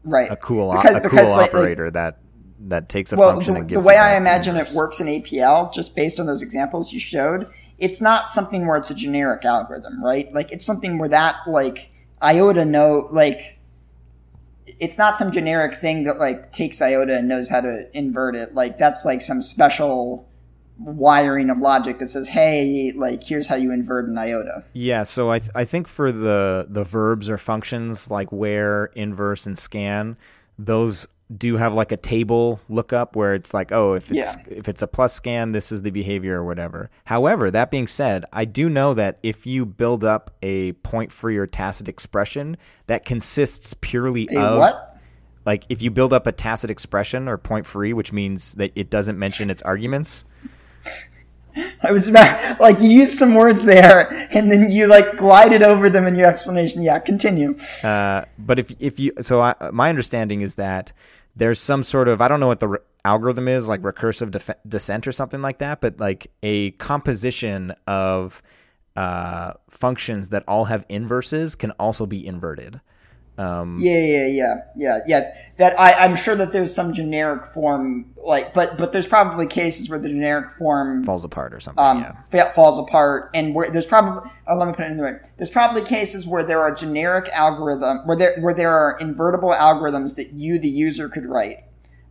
[0.03, 2.19] right a cool because, a cool operator like, that
[2.67, 3.87] that takes a well, function the, and gives it.
[3.87, 7.49] the way I imagine it works in APL, just based on those examples you showed.
[7.77, 10.31] It's not something where it's a generic algorithm, right?
[10.33, 11.91] Like it's something where that like
[12.21, 13.59] iota know like
[14.65, 18.53] it's not some generic thing that like takes iota and knows how to invert it.
[18.53, 20.27] Like that's like some special
[20.79, 25.29] wiring of logic that says, "Hey, like here's how you invert an iota." Yeah, so
[25.29, 30.17] I th- I think for the the verbs or functions like where, inverse, and scan,
[30.57, 34.43] those do have like a table lookup where it's like, oh, if it's yeah.
[34.49, 36.89] if it's a plus scan, this is the behavior or whatever.
[37.05, 41.37] However, that being said, I do know that if you build up a point free
[41.37, 42.57] or tacit expression
[42.87, 44.97] that consists purely a of what?
[45.45, 48.89] like if you build up a tacit expression or point free, which means that it
[48.89, 50.25] doesn't mention its arguments,
[51.83, 55.89] I was about, like you used some words there, and then you like glided over
[55.89, 56.83] them in your explanation.
[56.83, 57.57] Yeah, continue.
[57.83, 60.93] Uh, but if if you so I, my understanding is that
[61.35, 64.49] there's some sort of I don't know what the re- algorithm is like recursive def-
[64.67, 68.41] descent or something like that, but like a composition of
[68.95, 72.81] uh, functions that all have inverses can also be inverted.
[73.39, 75.33] Um, yeah, yeah, yeah, yeah, yeah.
[75.55, 79.89] That I, I'm sure that there's some generic form, like, but but there's probably cases
[79.89, 81.83] where the generic form falls apart or something.
[81.83, 81.99] Um,
[82.33, 82.51] yeah.
[82.51, 85.15] falls apart, and where there's probably oh, let me put it in the way.
[85.37, 90.15] There's probably cases where there are generic algorithm where there where there are invertible algorithms
[90.17, 91.63] that you the user could write,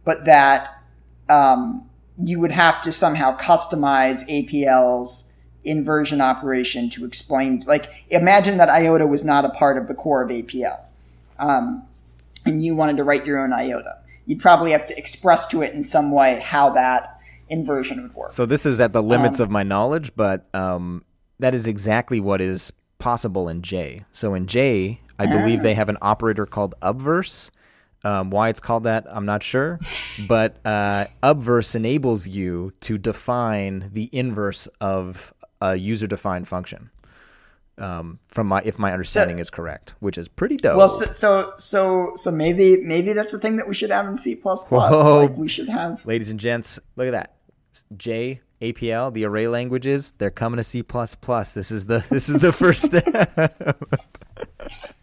[0.05, 0.83] but that
[1.29, 1.91] um,
[2.23, 5.31] you would have to somehow customize APL's
[5.63, 7.63] inversion operation to explain.
[7.67, 10.88] Like, imagine that IOTA was not a part of the core of APL
[11.39, 11.87] um,
[12.45, 13.99] and you wanted to write your own iota.
[14.27, 18.31] You'd probably have to express to it in some way how that inversion would work.
[18.31, 21.05] So this is at the limits um, of my knowledge, but um,
[21.39, 24.05] that is exactly what is possible in J.
[24.13, 27.51] So in J, I believe they have an operator called obverse.
[28.05, 29.81] Um, why it's called that, I'm not sure.
[30.29, 36.91] But uh, obverse enables you to define the inverse of a user defined function.
[37.79, 40.77] Um, from my if my understanding so, is correct, which is pretty dope.
[40.77, 44.17] Well, so, so so so maybe maybe that's the thing that we should have in
[44.17, 44.93] C plus plus.
[44.93, 47.37] Like we should have, ladies and gents, look at that.
[47.97, 51.55] J APL, the array languages, they're coming to C plus plus.
[51.55, 53.87] This is the this is the first step.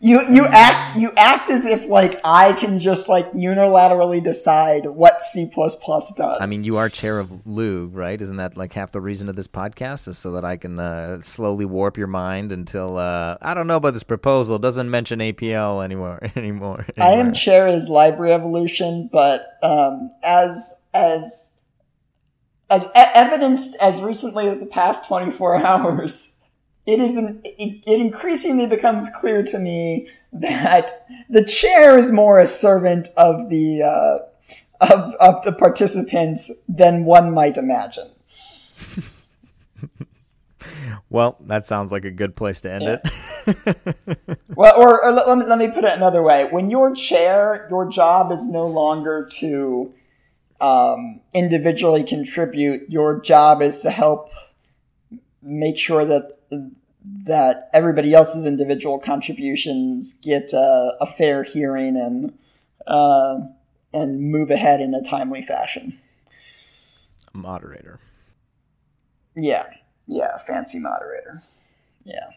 [0.00, 5.22] you you act you act as if like I can just like unilaterally decide what
[5.22, 6.40] C does.
[6.40, 8.20] I mean, you are chair of LEWG, right?
[8.20, 11.20] Isn't that like half the reason of this podcast is so that I can uh,
[11.20, 14.56] slowly warp your mind until uh, I don't know about this proposal.
[14.56, 16.86] It doesn't mention APL anymore anymore.
[17.00, 21.60] I am chair as library evolution, but um, as as
[22.70, 26.33] as evidenced as recently as the past 24 hours
[26.86, 30.92] it is an, it, it increasingly becomes clear to me that
[31.30, 34.18] the chair is more a servant of the uh,
[34.80, 38.10] of of the participants than one might imagine.
[41.10, 42.98] well, that sounds like a good place to end yeah.
[43.46, 44.38] it.
[44.54, 47.88] well, or, or let, me, let me put it another way: when you're chair, your
[47.88, 49.94] job is no longer to
[50.60, 52.90] um, individually contribute.
[52.90, 54.30] Your job is to help
[55.42, 56.38] make sure that
[57.04, 62.38] that everybody else's individual contributions get uh, a fair hearing and
[62.86, 63.40] uh,
[63.92, 65.98] and move ahead in a timely fashion.
[67.32, 67.98] Moderator.
[69.36, 69.66] Yeah,
[70.06, 71.42] yeah, fancy moderator.
[72.04, 72.30] Yeah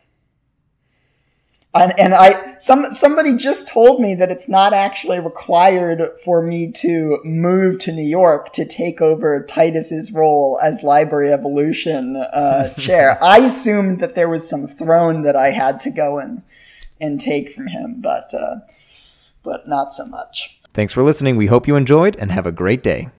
[1.78, 6.72] and, and I some somebody just told me that it's not actually required for me
[6.74, 13.22] to move to New York to take over Titus's role as Library Evolution uh, chair.
[13.24, 16.44] I assumed that there was some throne that I had to go and
[17.00, 18.58] and take from him, but uh,
[19.44, 20.58] but not so much.
[20.74, 21.38] Thanks for listening.
[21.38, 23.10] We hope you enjoyed and have a great day.